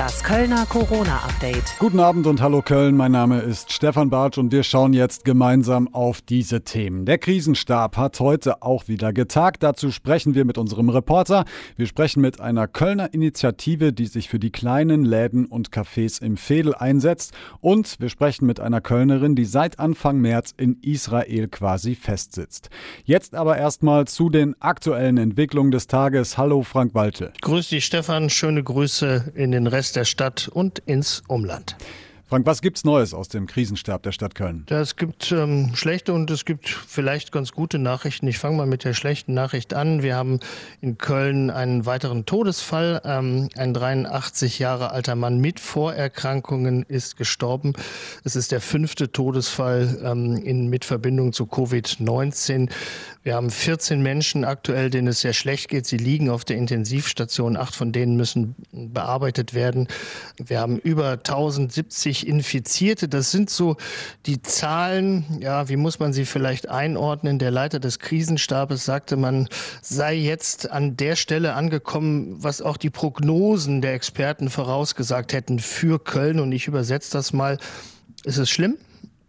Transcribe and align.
Das 0.00 0.24
Kölner 0.24 0.64
Corona-Update. 0.64 1.74
Guten 1.78 2.00
Abend 2.00 2.26
und 2.26 2.40
hallo 2.40 2.62
Köln. 2.62 2.96
Mein 2.96 3.12
Name 3.12 3.40
ist 3.40 3.70
Stefan 3.70 4.08
Bartsch 4.08 4.38
und 4.38 4.50
wir 4.50 4.62
schauen 4.62 4.94
jetzt 4.94 5.26
gemeinsam 5.26 5.92
auf 5.92 6.22
diese 6.22 6.64
Themen. 6.64 7.04
Der 7.04 7.18
Krisenstab 7.18 7.98
hat 7.98 8.18
heute 8.18 8.62
auch 8.62 8.88
wieder 8.88 9.12
getagt. 9.12 9.62
Dazu 9.62 9.90
sprechen 9.90 10.34
wir 10.34 10.46
mit 10.46 10.56
unserem 10.56 10.88
Reporter. 10.88 11.44
Wir 11.76 11.86
sprechen 11.86 12.22
mit 12.22 12.40
einer 12.40 12.66
Kölner 12.66 13.12
Initiative, 13.12 13.92
die 13.92 14.06
sich 14.06 14.30
für 14.30 14.38
die 14.38 14.48
kleinen 14.48 15.04
Läden 15.04 15.44
und 15.44 15.68
Cafés 15.68 16.22
im 16.22 16.38
Fädel 16.38 16.74
einsetzt. 16.74 17.34
Und 17.60 18.00
wir 18.00 18.08
sprechen 18.08 18.46
mit 18.46 18.58
einer 18.58 18.80
Kölnerin, 18.80 19.34
die 19.34 19.44
seit 19.44 19.78
Anfang 19.78 20.16
März 20.16 20.54
in 20.56 20.78
Israel 20.80 21.48
quasi 21.48 21.94
festsitzt. 21.94 22.70
Jetzt 23.04 23.34
aber 23.34 23.58
erstmal 23.58 24.06
zu 24.06 24.30
den 24.30 24.56
aktuellen 24.62 25.18
Entwicklungen 25.18 25.72
des 25.72 25.88
Tages. 25.88 26.38
Hallo 26.38 26.62
Frank 26.62 26.94
Walte. 26.94 27.34
Grüß 27.42 27.68
dich 27.68 27.84
Stefan. 27.84 28.30
Schöne 28.30 28.62
Grüße 28.62 29.32
in 29.34 29.52
den 29.52 29.66
Rest 29.66 29.89
der 29.92 30.04
Stadt 30.04 30.48
und 30.48 30.78
ins 30.80 31.22
Umland. 31.28 31.76
Frank, 32.30 32.46
was 32.46 32.62
gibt's 32.62 32.84
Neues 32.84 33.12
aus 33.12 33.26
dem 33.26 33.48
Krisenstab 33.48 34.04
der 34.04 34.12
Stadt 34.12 34.36
Köln? 34.36 34.64
Ja, 34.70 34.80
es 34.80 34.94
gibt 34.94 35.32
ähm, 35.32 35.72
schlechte 35.74 36.12
und 36.12 36.30
es 36.30 36.44
gibt 36.44 36.68
vielleicht 36.68 37.32
ganz 37.32 37.50
gute 37.50 37.80
Nachrichten. 37.80 38.28
Ich 38.28 38.38
fange 38.38 38.56
mal 38.56 38.68
mit 38.68 38.84
der 38.84 38.94
schlechten 38.94 39.34
Nachricht 39.34 39.74
an. 39.74 40.04
Wir 40.04 40.14
haben 40.14 40.38
in 40.80 40.96
Köln 40.96 41.50
einen 41.50 41.86
weiteren 41.86 42.26
Todesfall. 42.26 43.02
Ähm, 43.04 43.48
ein 43.56 43.74
83 43.74 44.60
Jahre 44.60 44.92
alter 44.92 45.16
Mann 45.16 45.40
mit 45.40 45.58
Vorerkrankungen 45.58 46.84
ist 46.84 47.16
gestorben. 47.16 47.72
Es 48.22 48.36
ist 48.36 48.52
der 48.52 48.60
fünfte 48.60 49.10
Todesfall 49.10 49.98
ähm, 50.04 50.36
in, 50.36 50.68
mit 50.68 50.84
Verbindung 50.84 51.32
zu 51.32 51.46
Covid-19. 51.46 52.70
Wir 53.24 53.34
haben 53.34 53.50
14 53.50 54.00
Menschen 54.02 54.44
aktuell, 54.44 54.88
denen 54.88 55.08
es 55.08 55.20
sehr 55.20 55.32
schlecht 55.32 55.68
geht. 55.68 55.84
Sie 55.84 55.96
liegen 55.96 56.30
auf 56.30 56.44
der 56.44 56.58
Intensivstation. 56.58 57.56
Acht 57.56 57.74
von 57.74 57.90
denen 57.90 58.16
müssen 58.16 58.54
bearbeitet 58.70 59.52
werden. 59.52 59.88
Wir 60.38 60.60
haben 60.60 60.78
über 60.78 61.14
1070 61.14 62.19
Infizierte. 62.26 63.08
Das 63.08 63.30
sind 63.30 63.50
so 63.50 63.76
die 64.26 64.42
Zahlen, 64.42 65.24
ja, 65.40 65.68
wie 65.68 65.76
muss 65.76 65.98
man 65.98 66.12
sie 66.12 66.24
vielleicht 66.24 66.68
einordnen? 66.68 67.38
Der 67.38 67.50
Leiter 67.50 67.80
des 67.80 67.98
Krisenstabes 67.98 68.84
sagte, 68.84 69.16
man 69.16 69.48
sei 69.82 70.14
jetzt 70.14 70.70
an 70.70 70.96
der 70.96 71.16
Stelle 71.16 71.54
angekommen, 71.54 72.36
was 72.38 72.62
auch 72.62 72.76
die 72.76 72.90
Prognosen 72.90 73.82
der 73.82 73.94
Experten 73.94 74.50
vorausgesagt 74.50 75.32
hätten 75.32 75.58
für 75.58 75.98
Köln. 75.98 76.40
Und 76.40 76.52
ich 76.52 76.66
übersetze 76.66 77.12
das 77.12 77.32
mal. 77.32 77.58
Ist 78.24 78.38
es 78.38 78.50
schlimm? 78.50 78.76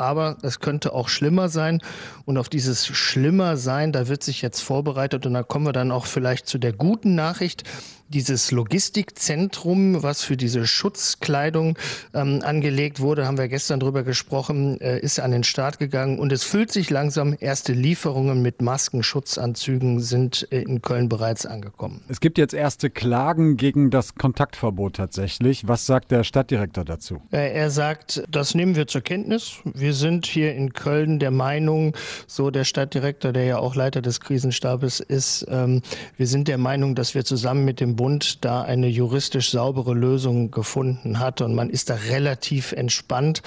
aber 0.01 0.37
es 0.41 0.59
könnte 0.59 0.93
auch 0.93 1.07
schlimmer 1.07 1.47
sein. 1.47 1.79
Und 2.25 2.37
auf 2.37 2.49
dieses 2.49 2.87
Schlimmer 2.87 3.55
sein, 3.55 3.91
da 3.91 4.07
wird 4.07 4.23
sich 4.23 4.41
jetzt 4.41 4.61
vorbereitet 4.61 5.25
und 5.25 5.33
da 5.33 5.43
kommen 5.43 5.65
wir 5.65 5.73
dann 5.73 5.91
auch 5.91 6.07
vielleicht 6.07 6.47
zu 6.47 6.57
der 6.57 6.73
guten 6.73 7.13
Nachricht 7.13 7.63
dieses 8.11 8.51
Logistikzentrum, 8.51 10.03
was 10.03 10.23
für 10.23 10.37
diese 10.37 10.67
Schutzkleidung 10.67 11.77
ähm, 12.13 12.41
angelegt 12.43 12.99
wurde, 12.99 13.25
haben 13.25 13.37
wir 13.37 13.47
gestern 13.47 13.79
drüber 13.79 14.03
gesprochen, 14.03 14.79
äh, 14.81 14.99
ist 14.99 15.19
an 15.19 15.31
den 15.31 15.43
Start 15.43 15.79
gegangen 15.79 16.19
und 16.19 16.31
es 16.31 16.43
füllt 16.43 16.71
sich 16.71 16.89
langsam. 16.89 17.35
Erste 17.39 17.73
Lieferungen 17.73 18.41
mit 18.41 18.61
Masken, 18.61 19.03
Schutzanzügen 19.03 19.99
sind 19.99 20.47
äh, 20.51 20.61
in 20.61 20.81
Köln 20.81 21.09
bereits 21.09 21.45
angekommen. 21.45 22.01
Es 22.09 22.19
gibt 22.19 22.37
jetzt 22.37 22.53
erste 22.53 22.89
Klagen 22.89 23.57
gegen 23.57 23.89
das 23.89 24.15
Kontaktverbot 24.15 24.97
tatsächlich. 24.97 25.67
Was 25.67 25.85
sagt 25.85 26.11
der 26.11 26.23
Stadtdirektor 26.23 26.85
dazu? 26.85 27.21
Äh, 27.31 27.53
er 27.53 27.71
sagt, 27.71 28.23
das 28.29 28.55
nehmen 28.55 28.75
wir 28.75 28.87
zur 28.87 29.01
Kenntnis. 29.01 29.57
Wir 29.63 29.93
sind 29.93 30.25
hier 30.25 30.53
in 30.53 30.73
Köln 30.73 31.19
der 31.19 31.31
Meinung, 31.31 31.95
so 32.27 32.51
der 32.51 32.65
Stadtdirektor, 32.65 33.31
der 33.31 33.45
ja 33.45 33.57
auch 33.57 33.75
Leiter 33.75 34.01
des 34.01 34.19
Krisenstabes 34.19 34.99
ist, 34.99 35.45
ähm, 35.49 35.81
wir 36.17 36.27
sind 36.27 36.47
der 36.47 36.57
Meinung, 36.57 36.95
dass 36.95 37.15
wir 37.15 37.25
zusammen 37.25 37.65
mit 37.65 37.79
dem 37.79 37.95
Bund 38.01 38.43
da 38.43 38.63
eine 38.63 38.87
juristisch 38.87 39.51
saubere 39.51 39.93
Lösung 39.93 40.49
gefunden 40.49 41.19
hat 41.19 41.39
und 41.39 41.53
man 41.53 41.69
ist 41.69 41.91
da 41.91 41.93
relativ 42.09 42.71
entspannt 42.71 43.43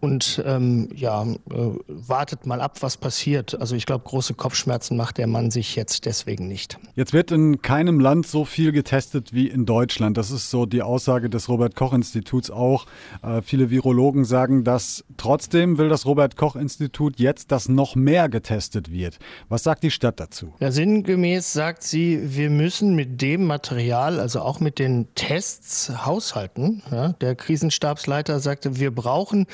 und 0.00 0.40
ähm, 0.46 0.88
ja, 0.94 1.24
äh, 1.24 1.34
wartet 1.88 2.46
mal 2.46 2.60
ab, 2.60 2.76
was 2.82 2.98
passiert. 2.98 3.60
Also 3.60 3.74
ich 3.74 3.84
glaube, 3.84 4.04
große 4.04 4.34
Kopfschmerzen 4.34 4.96
macht 4.96 5.18
der 5.18 5.26
Mann 5.26 5.50
sich 5.50 5.74
jetzt 5.74 6.06
deswegen 6.06 6.46
nicht. 6.46 6.78
Jetzt 6.94 7.14
wird 7.14 7.32
in 7.32 7.62
keinem 7.62 7.98
Land 7.98 8.28
so 8.28 8.44
viel 8.44 8.70
getestet 8.70 9.34
wie 9.34 9.48
in 9.48 9.66
Deutschland. 9.66 10.16
Das 10.16 10.30
ist 10.30 10.50
so 10.50 10.66
die 10.66 10.82
Aussage 10.82 11.28
des 11.28 11.48
Robert 11.48 11.74
Koch 11.74 11.92
Instituts 11.92 12.48
auch. 12.48 12.86
Äh, 13.24 13.42
viele 13.42 13.70
Virologen 13.70 14.24
sagen 14.24 14.62
das. 14.62 15.04
Trotzdem 15.16 15.78
will 15.78 15.88
das 15.88 16.06
Robert 16.06 16.36
Koch 16.36 16.54
Institut 16.54 17.18
jetzt, 17.18 17.50
dass 17.50 17.68
noch 17.68 17.96
mehr 17.96 18.28
getestet 18.28 18.92
wird. 18.92 19.18
Was 19.48 19.64
sagt 19.64 19.82
die 19.82 19.90
Stadt 19.90 20.20
dazu? 20.20 20.54
Ja, 20.60 20.70
sinngemäß 20.70 21.52
sagt 21.52 21.82
sie, 21.82 22.20
wir 22.36 22.50
müssen 22.50 22.94
mit 22.94 23.20
dem 23.20 23.46
Material 23.46 23.95
Material, 23.96 24.20
also 24.20 24.40
auch 24.40 24.60
mit 24.60 24.78
den 24.78 25.06
Tests 25.14 25.90
haushalten. 26.04 26.82
Ja, 26.90 27.14
der 27.20 27.34
Krisenstabsleiter 27.34 28.40
sagte, 28.40 28.78
wir 28.78 28.94
brauchen 28.94 29.46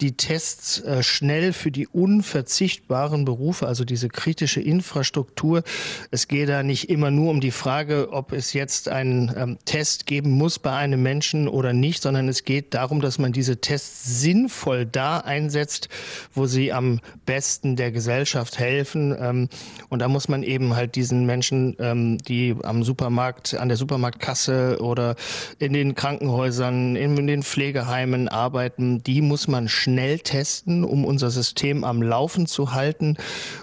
die 0.00 0.16
Tests 0.16 0.80
äh, 0.80 1.02
schnell 1.02 1.52
für 1.52 1.70
die 1.70 1.86
unverzichtbaren 1.86 3.24
Berufe, 3.24 3.66
also 3.66 3.84
diese 3.84 4.08
kritische 4.08 4.60
Infrastruktur. 4.60 5.62
Es 6.10 6.28
geht 6.28 6.48
da 6.48 6.62
nicht 6.62 6.90
immer 6.90 7.10
nur 7.10 7.30
um 7.30 7.40
die 7.40 7.50
Frage, 7.50 8.12
ob 8.12 8.32
es 8.32 8.52
jetzt 8.52 8.88
einen 8.88 9.32
ähm, 9.36 9.58
Test 9.64 10.06
geben 10.06 10.32
muss 10.32 10.58
bei 10.58 10.76
einem 10.76 11.02
Menschen 11.02 11.48
oder 11.48 11.72
nicht, 11.72 12.02
sondern 12.02 12.28
es 12.28 12.44
geht 12.44 12.74
darum, 12.74 13.00
dass 13.00 13.18
man 13.18 13.32
diese 13.32 13.60
Tests 13.60 14.20
sinnvoll 14.20 14.84
da 14.84 15.18
einsetzt, 15.18 15.88
wo 16.34 16.46
sie 16.46 16.72
am 16.72 17.00
besten 17.24 17.76
der 17.76 17.90
Gesellschaft 17.90 18.58
helfen. 18.58 19.16
Ähm, 19.18 19.48
und 19.88 20.00
da 20.00 20.08
muss 20.08 20.28
man 20.28 20.42
eben 20.42 20.76
halt 20.76 20.94
diesen 20.94 21.24
Menschen, 21.24 21.74
ähm, 21.78 22.18
die 22.18 22.54
am 22.62 22.82
Supermarkt, 22.82 23.54
an 23.54 23.68
der 23.68 23.78
Supermarktkasse 23.86 24.78
oder 24.80 25.14
in 25.60 25.72
den 25.72 25.94
Krankenhäusern, 25.94 26.96
in 26.96 27.26
den 27.28 27.44
Pflegeheimen 27.44 28.28
arbeiten, 28.28 29.00
die 29.04 29.22
muss 29.22 29.46
man 29.46 29.68
schnell 29.68 30.18
testen, 30.18 30.82
um 30.82 31.04
unser 31.04 31.30
System 31.30 31.84
am 31.84 32.02
Laufen 32.02 32.48
zu 32.48 32.72
halten 32.72 33.16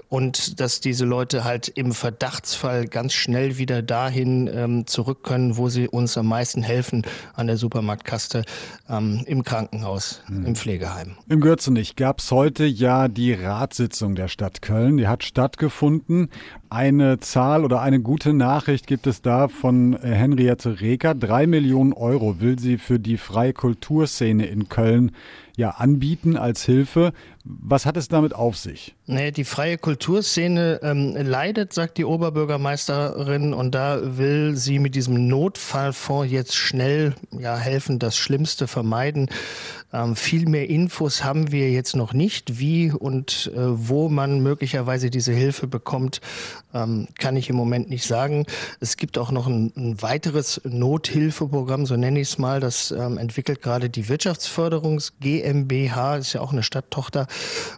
und 0.07 0.61
dass 0.61 0.79
diese 0.79 1.03
Leute 1.03 1.43
halt 1.43 1.67
im 1.67 1.91
Verdachtsfall 1.91 2.85
ganz 2.85 3.13
schnell 3.13 3.57
wieder 3.57 3.81
dahin 3.81 4.49
ähm, 4.53 4.87
zurück 4.87 5.23
können, 5.23 5.57
wo 5.57 5.67
sie 5.67 5.89
uns 5.89 6.17
am 6.17 6.27
meisten 6.27 6.63
helfen, 6.63 7.01
an 7.33 7.47
der 7.47 7.57
Supermarktkasse, 7.57 8.43
ähm, 8.89 9.23
im 9.25 9.43
Krankenhaus, 9.43 10.21
hm. 10.27 10.45
im 10.45 10.55
Pflegeheim. 10.55 11.17
Im 11.27 11.41
Gürzenich 11.41 11.97
gab 11.97 12.19
es 12.19 12.31
heute 12.31 12.63
ja 12.63 13.09
die 13.09 13.33
Ratssitzung 13.33 14.15
der 14.15 14.29
Stadt 14.29 14.61
Köln. 14.61 14.97
Die 14.97 15.07
hat 15.07 15.23
stattgefunden. 15.23 16.29
Eine 16.73 17.19
Zahl 17.19 17.65
oder 17.65 17.81
eine 17.81 17.99
gute 17.99 18.33
Nachricht 18.33 18.87
gibt 18.87 19.05
es 19.05 19.21
da 19.21 19.47
von 19.47 19.93
äh, 19.93 20.07
Henriette 20.07 20.81
Reker. 20.81 21.13
Drei 21.13 21.45
Millionen 21.45 21.93
Euro 21.93 22.41
will 22.41 22.57
sie 22.57 22.79
für 22.79 22.97
die 22.97 23.17
freie 23.17 23.53
Kulturszene 23.53 24.47
in 24.47 24.69
Köln 24.69 25.11
ja 25.55 25.71
anbieten 25.71 26.37
als 26.37 26.63
Hilfe. 26.65 27.13
Was 27.45 27.85
hat 27.85 27.97
es 27.97 28.07
damit 28.07 28.33
auf 28.33 28.57
sich? 28.57 28.95
Nee, 29.05 29.31
die 29.31 29.43
freie 29.43 29.77
Kulturszene 29.77 30.79
ähm, 30.81 31.13
leidet, 31.15 31.73
sagt 31.73 31.97
die 31.97 32.05
Oberbürgermeisterin, 32.05 33.53
und 33.53 33.75
da 33.75 34.17
will 34.17 34.55
sie 34.55 34.79
mit 34.79 34.95
diesem 34.95 35.27
Notfallfonds 35.27 36.31
jetzt 36.31 36.55
schnell 36.55 37.13
ja, 37.37 37.57
helfen, 37.57 37.99
das 37.99 38.15
Schlimmste 38.15 38.67
vermeiden. 38.67 39.29
Ähm, 39.91 40.15
viel 40.15 40.47
mehr 40.47 40.69
Infos 40.69 41.23
haben 41.23 41.51
wir 41.51 41.69
jetzt 41.69 41.95
noch 41.95 42.13
nicht, 42.13 42.59
wie 42.59 42.91
und 42.91 43.51
äh, 43.53 43.59
wo 43.59 44.09
man 44.09 44.41
möglicherweise 44.41 45.11
diese 45.11 45.33
Hilfe 45.33 45.67
bekommt, 45.67 46.19
ähm, 46.73 47.07
kann 47.19 47.35
ich 47.35 47.49
im 47.49 47.55
Moment 47.55 47.89
nicht 47.89 48.05
sagen. 48.05 48.45
Es 48.79 48.97
gibt 48.97 49.19
auch 49.19 49.29
noch 49.31 49.45
ein, 49.45 49.71
ein 49.75 50.01
weiteres 50.01 50.61
Nothilfeprogramm, 50.63 51.85
so 51.85 51.95
nenne 51.95 52.21
ich 52.21 52.29
es 52.29 52.37
mal, 52.39 52.59
das 52.59 52.89
ähm, 52.91 53.19
entwickelt 53.19 53.61
gerade 53.61 53.89
die 53.89 54.09
Wirtschaftsförderungs 54.09 55.13
GmbH, 55.19 55.42
ist 55.43 56.33
ja 56.33 56.41
auch 56.41 56.51
eine 56.51 56.63
Stadttochter, 56.63 57.27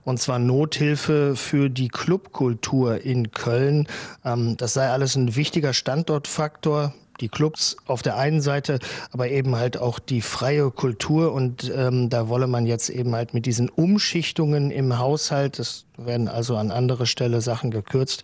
und 0.03 0.19
zwar 0.19 0.39
Nothilfe 0.39 1.35
für 1.35 1.69
die 1.69 1.89
Clubkultur 1.89 3.01
in 3.01 3.31
Köln. 3.31 3.87
Ähm, 4.23 4.57
das 4.57 4.73
sei 4.73 4.89
alles 4.89 5.15
ein 5.15 5.35
wichtiger 5.35 5.73
Standortfaktor 5.73 6.93
die 7.21 7.29
Clubs 7.29 7.77
auf 7.85 8.01
der 8.01 8.17
einen 8.17 8.41
Seite, 8.41 8.79
aber 9.11 9.29
eben 9.29 9.55
halt 9.55 9.77
auch 9.77 9.99
die 9.99 10.21
freie 10.21 10.69
Kultur 10.71 11.33
und 11.33 11.71
ähm, 11.75 12.09
da 12.09 12.27
wolle 12.27 12.47
man 12.47 12.65
jetzt 12.65 12.89
eben 12.89 13.15
halt 13.15 13.33
mit 13.33 13.45
diesen 13.45 13.69
Umschichtungen 13.69 14.71
im 14.71 14.97
Haushalt, 14.97 15.59
das 15.59 15.85
werden 15.97 16.27
also 16.27 16.57
an 16.57 16.71
andere 16.71 17.05
Stelle 17.05 17.41
Sachen 17.41 17.71
gekürzt, 17.71 18.23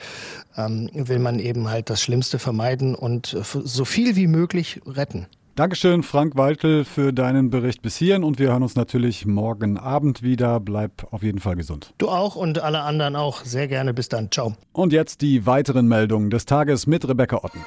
ähm, 0.58 0.90
will 0.94 1.20
man 1.20 1.40
eben 1.40 1.70
halt 1.70 1.90
das 1.90 2.02
Schlimmste 2.02 2.40
vermeiden 2.40 2.96
und 2.96 3.38
so 3.44 3.86
viel 3.86 4.16
wie 4.16 4.28
möglich 4.28 4.82
retten. 4.86 5.28
Dankeschön, 5.56 6.02
Frank 6.02 6.38
Waltel, 6.38 6.86
für 6.86 7.12
deinen 7.12 7.50
Bericht 7.50 7.82
bis 7.82 7.98
hierhin 7.98 8.24
und 8.24 8.40
wir 8.40 8.50
hören 8.50 8.64
uns 8.64 8.76
natürlich 8.76 9.26
morgen 9.26 9.78
Abend 9.78 10.24
wieder. 10.24 10.62
Bleib 10.62 11.06
auf 11.12 11.24
jeden 11.24 11.40
Fall 11.40 11.58
gesund. 11.58 11.94
Du 11.98 12.08
auch 12.08 12.38
und 12.38 12.60
alle 12.60 12.82
anderen 12.82 13.18
auch. 13.18 13.44
Sehr 13.44 13.68
gerne. 13.68 13.94
Bis 13.94 14.08
dann. 14.08 14.32
Ciao. 14.32 14.54
Und 14.72 14.94
jetzt 14.94 15.22
die 15.22 15.46
weiteren 15.46 15.90
Meldungen 15.90 16.30
des 16.30 16.46
Tages 16.46 16.88
mit 16.88 17.06
Rebecca 17.08 17.44
Otten. 17.44 17.60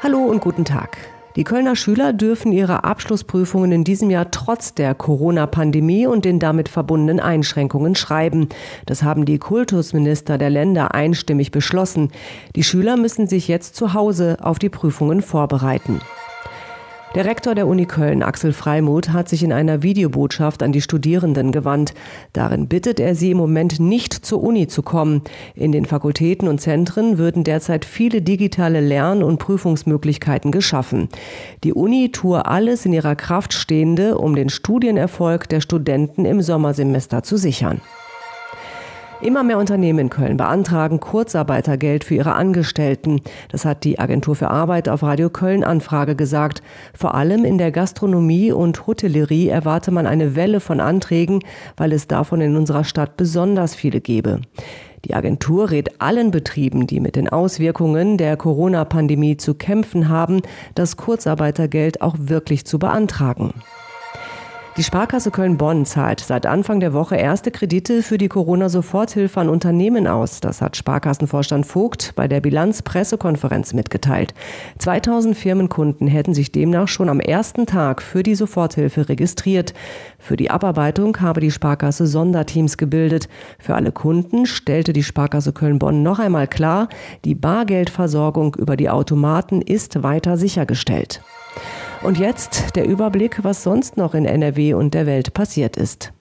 Hallo 0.00 0.18
und 0.18 0.40
guten 0.40 0.64
Tag. 0.64 0.96
Die 1.34 1.44
Kölner 1.44 1.74
Schüler 1.74 2.12
dürfen 2.12 2.52
ihre 2.52 2.84
Abschlussprüfungen 2.84 3.72
in 3.72 3.84
diesem 3.84 4.10
Jahr 4.10 4.30
trotz 4.30 4.74
der 4.74 4.94
Corona-Pandemie 4.94 6.06
und 6.06 6.24
den 6.24 6.38
damit 6.38 6.68
verbundenen 6.68 7.18
Einschränkungen 7.18 7.96
schreiben. 7.96 8.48
Das 8.86 9.02
haben 9.02 9.24
die 9.24 9.38
Kultusminister 9.38 10.38
der 10.38 10.50
Länder 10.50 10.94
einstimmig 10.94 11.50
beschlossen. 11.50 12.12
Die 12.54 12.62
Schüler 12.62 12.96
müssen 12.96 13.26
sich 13.26 13.48
jetzt 13.48 13.74
zu 13.74 13.92
Hause 13.92 14.36
auf 14.40 14.60
die 14.60 14.68
Prüfungen 14.68 15.20
vorbereiten. 15.20 16.00
Der 17.14 17.26
Rektor 17.26 17.54
der 17.54 17.66
Uni 17.66 17.84
Köln, 17.84 18.22
Axel 18.22 18.54
Freimuth, 18.54 19.10
hat 19.10 19.28
sich 19.28 19.42
in 19.42 19.52
einer 19.52 19.82
Videobotschaft 19.82 20.62
an 20.62 20.72
die 20.72 20.80
Studierenden 20.80 21.52
gewandt. 21.52 21.92
Darin 22.32 22.68
bittet 22.68 23.00
er 23.00 23.14
sie 23.14 23.32
im 23.32 23.36
Moment 23.36 23.78
nicht 23.78 24.14
zur 24.14 24.42
Uni 24.42 24.66
zu 24.66 24.80
kommen. 24.80 25.20
In 25.54 25.72
den 25.72 25.84
Fakultäten 25.84 26.48
und 26.48 26.62
Zentren 26.62 27.18
würden 27.18 27.44
derzeit 27.44 27.84
viele 27.84 28.22
digitale 28.22 28.80
Lern- 28.80 29.22
und 29.22 29.36
Prüfungsmöglichkeiten 29.36 30.52
geschaffen. 30.52 31.10
Die 31.64 31.74
Uni 31.74 32.12
tue 32.12 32.46
alles 32.46 32.86
in 32.86 32.94
ihrer 32.94 33.14
Kraft 33.14 33.52
Stehende, 33.52 34.16
um 34.16 34.34
den 34.34 34.48
Studienerfolg 34.48 35.50
der 35.50 35.60
Studenten 35.60 36.24
im 36.24 36.40
Sommersemester 36.40 37.22
zu 37.22 37.36
sichern. 37.36 37.82
Immer 39.22 39.44
mehr 39.44 39.58
Unternehmen 39.58 40.00
in 40.00 40.10
Köln 40.10 40.36
beantragen 40.36 40.98
Kurzarbeitergeld 40.98 42.02
für 42.02 42.16
ihre 42.16 42.34
Angestellten. 42.34 43.20
Das 43.50 43.64
hat 43.64 43.84
die 43.84 44.00
Agentur 44.00 44.34
für 44.34 44.48
Arbeit 44.48 44.88
auf 44.88 45.04
Radio 45.04 45.30
Köln 45.30 45.62
Anfrage 45.62 46.16
gesagt. 46.16 46.60
Vor 46.92 47.14
allem 47.14 47.44
in 47.44 47.56
der 47.56 47.70
Gastronomie 47.70 48.50
und 48.50 48.84
Hotellerie 48.88 49.46
erwarte 49.46 49.92
man 49.92 50.08
eine 50.08 50.34
Welle 50.34 50.58
von 50.58 50.80
Anträgen, 50.80 51.38
weil 51.76 51.92
es 51.92 52.08
davon 52.08 52.40
in 52.40 52.56
unserer 52.56 52.82
Stadt 52.82 53.16
besonders 53.16 53.76
viele 53.76 54.00
gebe. 54.00 54.40
Die 55.04 55.14
Agentur 55.14 55.70
rät 55.70 56.00
allen 56.00 56.32
Betrieben, 56.32 56.88
die 56.88 56.98
mit 56.98 57.14
den 57.14 57.28
Auswirkungen 57.28 58.18
der 58.18 58.36
Corona-Pandemie 58.36 59.36
zu 59.36 59.54
kämpfen 59.54 60.08
haben, 60.08 60.42
das 60.74 60.96
Kurzarbeitergeld 60.96 62.02
auch 62.02 62.16
wirklich 62.18 62.66
zu 62.66 62.80
beantragen. 62.80 63.54
Die 64.78 64.84
Sparkasse 64.84 65.30
Köln-Bonn 65.30 65.84
zahlt 65.84 66.20
seit 66.20 66.46
Anfang 66.46 66.80
der 66.80 66.94
Woche 66.94 67.14
erste 67.16 67.50
Kredite 67.50 68.02
für 68.02 68.16
die 68.16 68.28
Corona-Soforthilfe 68.28 69.38
an 69.38 69.50
Unternehmen 69.50 70.06
aus. 70.06 70.40
Das 70.40 70.62
hat 70.62 70.78
Sparkassenvorstand 70.78 71.66
Vogt 71.66 72.14
bei 72.16 72.26
der 72.26 72.40
Bilanzpressekonferenz 72.40 73.74
mitgeteilt. 73.74 74.32
2000 74.78 75.36
Firmenkunden 75.36 76.08
hätten 76.08 76.32
sich 76.32 76.52
demnach 76.52 76.88
schon 76.88 77.10
am 77.10 77.20
ersten 77.20 77.66
Tag 77.66 78.00
für 78.00 78.22
die 78.22 78.34
Soforthilfe 78.34 79.10
registriert. 79.10 79.74
Für 80.18 80.38
die 80.38 80.50
Abarbeitung 80.50 81.20
habe 81.20 81.42
die 81.42 81.50
Sparkasse 81.50 82.06
Sonderteams 82.06 82.78
gebildet. 82.78 83.28
Für 83.58 83.74
alle 83.74 83.92
Kunden 83.92 84.46
stellte 84.46 84.94
die 84.94 85.02
Sparkasse 85.02 85.52
Köln-Bonn 85.52 86.02
noch 86.02 86.18
einmal 86.18 86.48
klar, 86.48 86.88
die 87.26 87.34
Bargeldversorgung 87.34 88.54
über 88.54 88.78
die 88.78 88.88
Automaten 88.88 89.60
ist 89.60 90.02
weiter 90.02 90.38
sichergestellt. 90.38 91.20
Und 92.02 92.18
jetzt 92.18 92.74
der 92.74 92.88
Überblick, 92.88 93.44
was 93.44 93.62
sonst 93.62 93.96
noch 93.96 94.14
in 94.14 94.24
NRW 94.24 94.74
und 94.74 94.92
der 94.92 95.06
Welt 95.06 95.34
passiert 95.34 95.76
ist. 95.76 96.12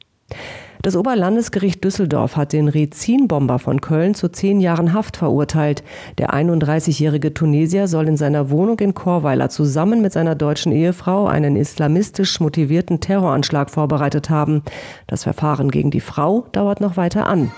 Das 0.84 0.96
Oberlandesgericht 0.96 1.84
Düsseldorf 1.84 2.36
hat 2.36 2.54
den 2.54 2.68
Rezin-Bomber 2.68 3.58
von 3.58 3.82
Köln 3.82 4.14
zu 4.14 4.30
zehn 4.30 4.62
Jahren 4.62 4.94
Haft 4.94 5.18
verurteilt. 5.18 5.84
Der 6.20 6.34
31-jährige 6.34 7.34
Tunesier 7.34 7.88
soll 7.88 8.08
in 8.08 8.18
seiner 8.18 8.52
Wohnung 8.52 8.80
in 8.80 8.94
Chorweiler 8.94 9.50
zusammen 9.50 10.02
mit 10.02 10.14
seiner 10.14 10.36
deutschen 10.36 10.72
Ehefrau 10.72 11.26
einen 11.26 11.56
islamistisch 11.56 12.40
motivierten 12.40 13.00
Terroranschlag 13.00 13.72
vorbereitet 13.72 14.30
haben. 14.30 14.64
Das 15.08 15.24
Verfahren 15.24 15.72
gegen 15.72 15.90
die 15.90 16.00
Frau 16.00 16.46
dauert 16.52 16.80
noch 16.80 16.96
weiter 16.96 17.26
an. 17.28 17.52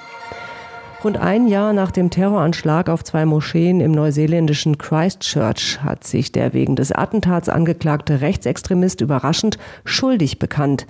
Rund 1.04 1.18
ein 1.18 1.48
Jahr 1.48 1.74
nach 1.74 1.92
dem 1.92 2.10
Terroranschlag 2.10 2.88
auf 2.88 3.04
zwei 3.04 3.26
Moscheen 3.26 3.82
im 3.82 3.92
neuseeländischen 3.92 4.78
Christchurch 4.78 5.84
hat 5.84 6.06
sich 6.06 6.32
der 6.32 6.54
wegen 6.54 6.78
des 6.78 6.94
Attentats 6.94 7.50
angeklagte 7.50 8.22
Rechtsextremist 8.22 9.02
überraschend 9.02 9.58
schuldig 9.84 10.40
bekannt. 10.40 10.88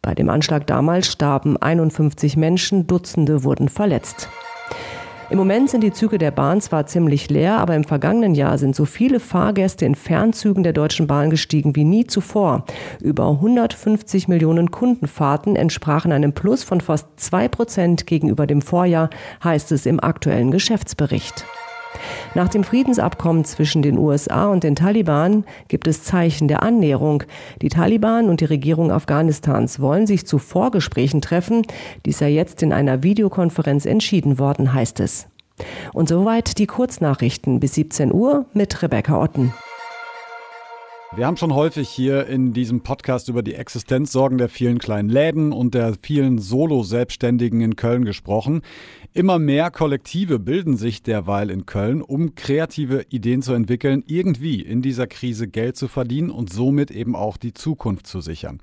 Bei 0.00 0.14
dem 0.14 0.28
Anschlag 0.28 0.68
damals 0.68 1.10
starben 1.10 1.56
51 1.56 2.36
Menschen, 2.36 2.86
Dutzende 2.86 3.42
wurden 3.42 3.68
verletzt. 3.68 4.28
Im 5.30 5.36
Moment 5.36 5.68
sind 5.68 5.82
die 5.82 5.92
Züge 5.92 6.16
der 6.16 6.30
Bahn 6.30 6.62
zwar 6.62 6.86
ziemlich 6.86 7.28
leer, 7.28 7.58
aber 7.58 7.76
im 7.76 7.84
vergangenen 7.84 8.34
Jahr 8.34 8.56
sind 8.56 8.74
so 8.74 8.86
viele 8.86 9.20
Fahrgäste 9.20 9.84
in 9.84 9.94
Fernzügen 9.94 10.62
der 10.62 10.72
Deutschen 10.72 11.06
Bahn 11.06 11.28
gestiegen 11.28 11.76
wie 11.76 11.84
nie 11.84 12.06
zuvor. 12.06 12.64
Über 13.02 13.28
150 13.28 14.28
Millionen 14.28 14.70
Kundenfahrten 14.70 15.54
entsprachen 15.54 16.12
einem 16.12 16.32
Plus 16.32 16.64
von 16.64 16.80
fast 16.80 17.08
zwei 17.16 17.46
Prozent 17.46 18.06
gegenüber 18.06 18.46
dem 18.46 18.62
Vorjahr, 18.62 19.10
heißt 19.44 19.70
es 19.72 19.84
im 19.84 20.00
aktuellen 20.00 20.50
Geschäftsbericht. 20.50 21.44
Nach 22.34 22.48
dem 22.48 22.64
Friedensabkommen 22.64 23.44
zwischen 23.44 23.82
den 23.82 23.98
USA 23.98 24.46
und 24.46 24.64
den 24.64 24.76
Taliban 24.76 25.44
gibt 25.68 25.86
es 25.86 26.04
Zeichen 26.04 26.48
der 26.48 26.62
Annäherung. 26.62 27.24
Die 27.62 27.68
Taliban 27.68 28.28
und 28.28 28.40
die 28.40 28.46
Regierung 28.46 28.90
Afghanistans 28.90 29.80
wollen 29.80 30.06
sich 30.06 30.26
zu 30.26 30.38
Vorgesprächen 30.38 31.20
treffen. 31.20 31.62
Dies 32.06 32.18
sei 32.18 32.30
jetzt 32.30 32.62
in 32.62 32.72
einer 32.72 33.02
Videokonferenz 33.02 33.86
entschieden 33.86 34.38
worden, 34.38 34.72
heißt 34.72 35.00
es. 35.00 35.28
Und 35.92 36.08
soweit 36.08 36.58
die 36.58 36.66
Kurznachrichten 36.66 37.60
bis 37.60 37.74
17 37.74 38.12
Uhr 38.12 38.46
mit 38.52 38.82
Rebecca 38.82 39.20
Otten. 39.20 39.52
Wir 41.16 41.26
haben 41.26 41.38
schon 41.38 41.54
häufig 41.54 41.88
hier 41.88 42.26
in 42.26 42.52
diesem 42.52 42.82
Podcast 42.82 43.30
über 43.30 43.42
die 43.42 43.54
Existenzsorgen 43.54 44.36
der 44.36 44.50
vielen 44.50 44.78
kleinen 44.78 45.08
Läden 45.08 45.52
und 45.52 45.72
der 45.72 45.94
vielen 46.02 46.36
Solo-Selbstständigen 46.38 47.62
in 47.62 47.76
Köln 47.76 48.04
gesprochen. 48.04 48.60
Immer 49.14 49.38
mehr 49.38 49.70
Kollektive 49.70 50.38
bilden 50.38 50.76
sich 50.76 51.02
derweil 51.02 51.48
in 51.48 51.64
Köln, 51.64 52.02
um 52.02 52.34
kreative 52.34 53.06
Ideen 53.08 53.40
zu 53.40 53.54
entwickeln, 53.54 54.04
irgendwie 54.06 54.60
in 54.60 54.82
dieser 54.82 55.06
Krise 55.06 55.48
Geld 55.48 55.76
zu 55.78 55.88
verdienen 55.88 56.30
und 56.30 56.52
somit 56.52 56.90
eben 56.90 57.16
auch 57.16 57.38
die 57.38 57.54
Zukunft 57.54 58.06
zu 58.06 58.20
sichern. 58.20 58.60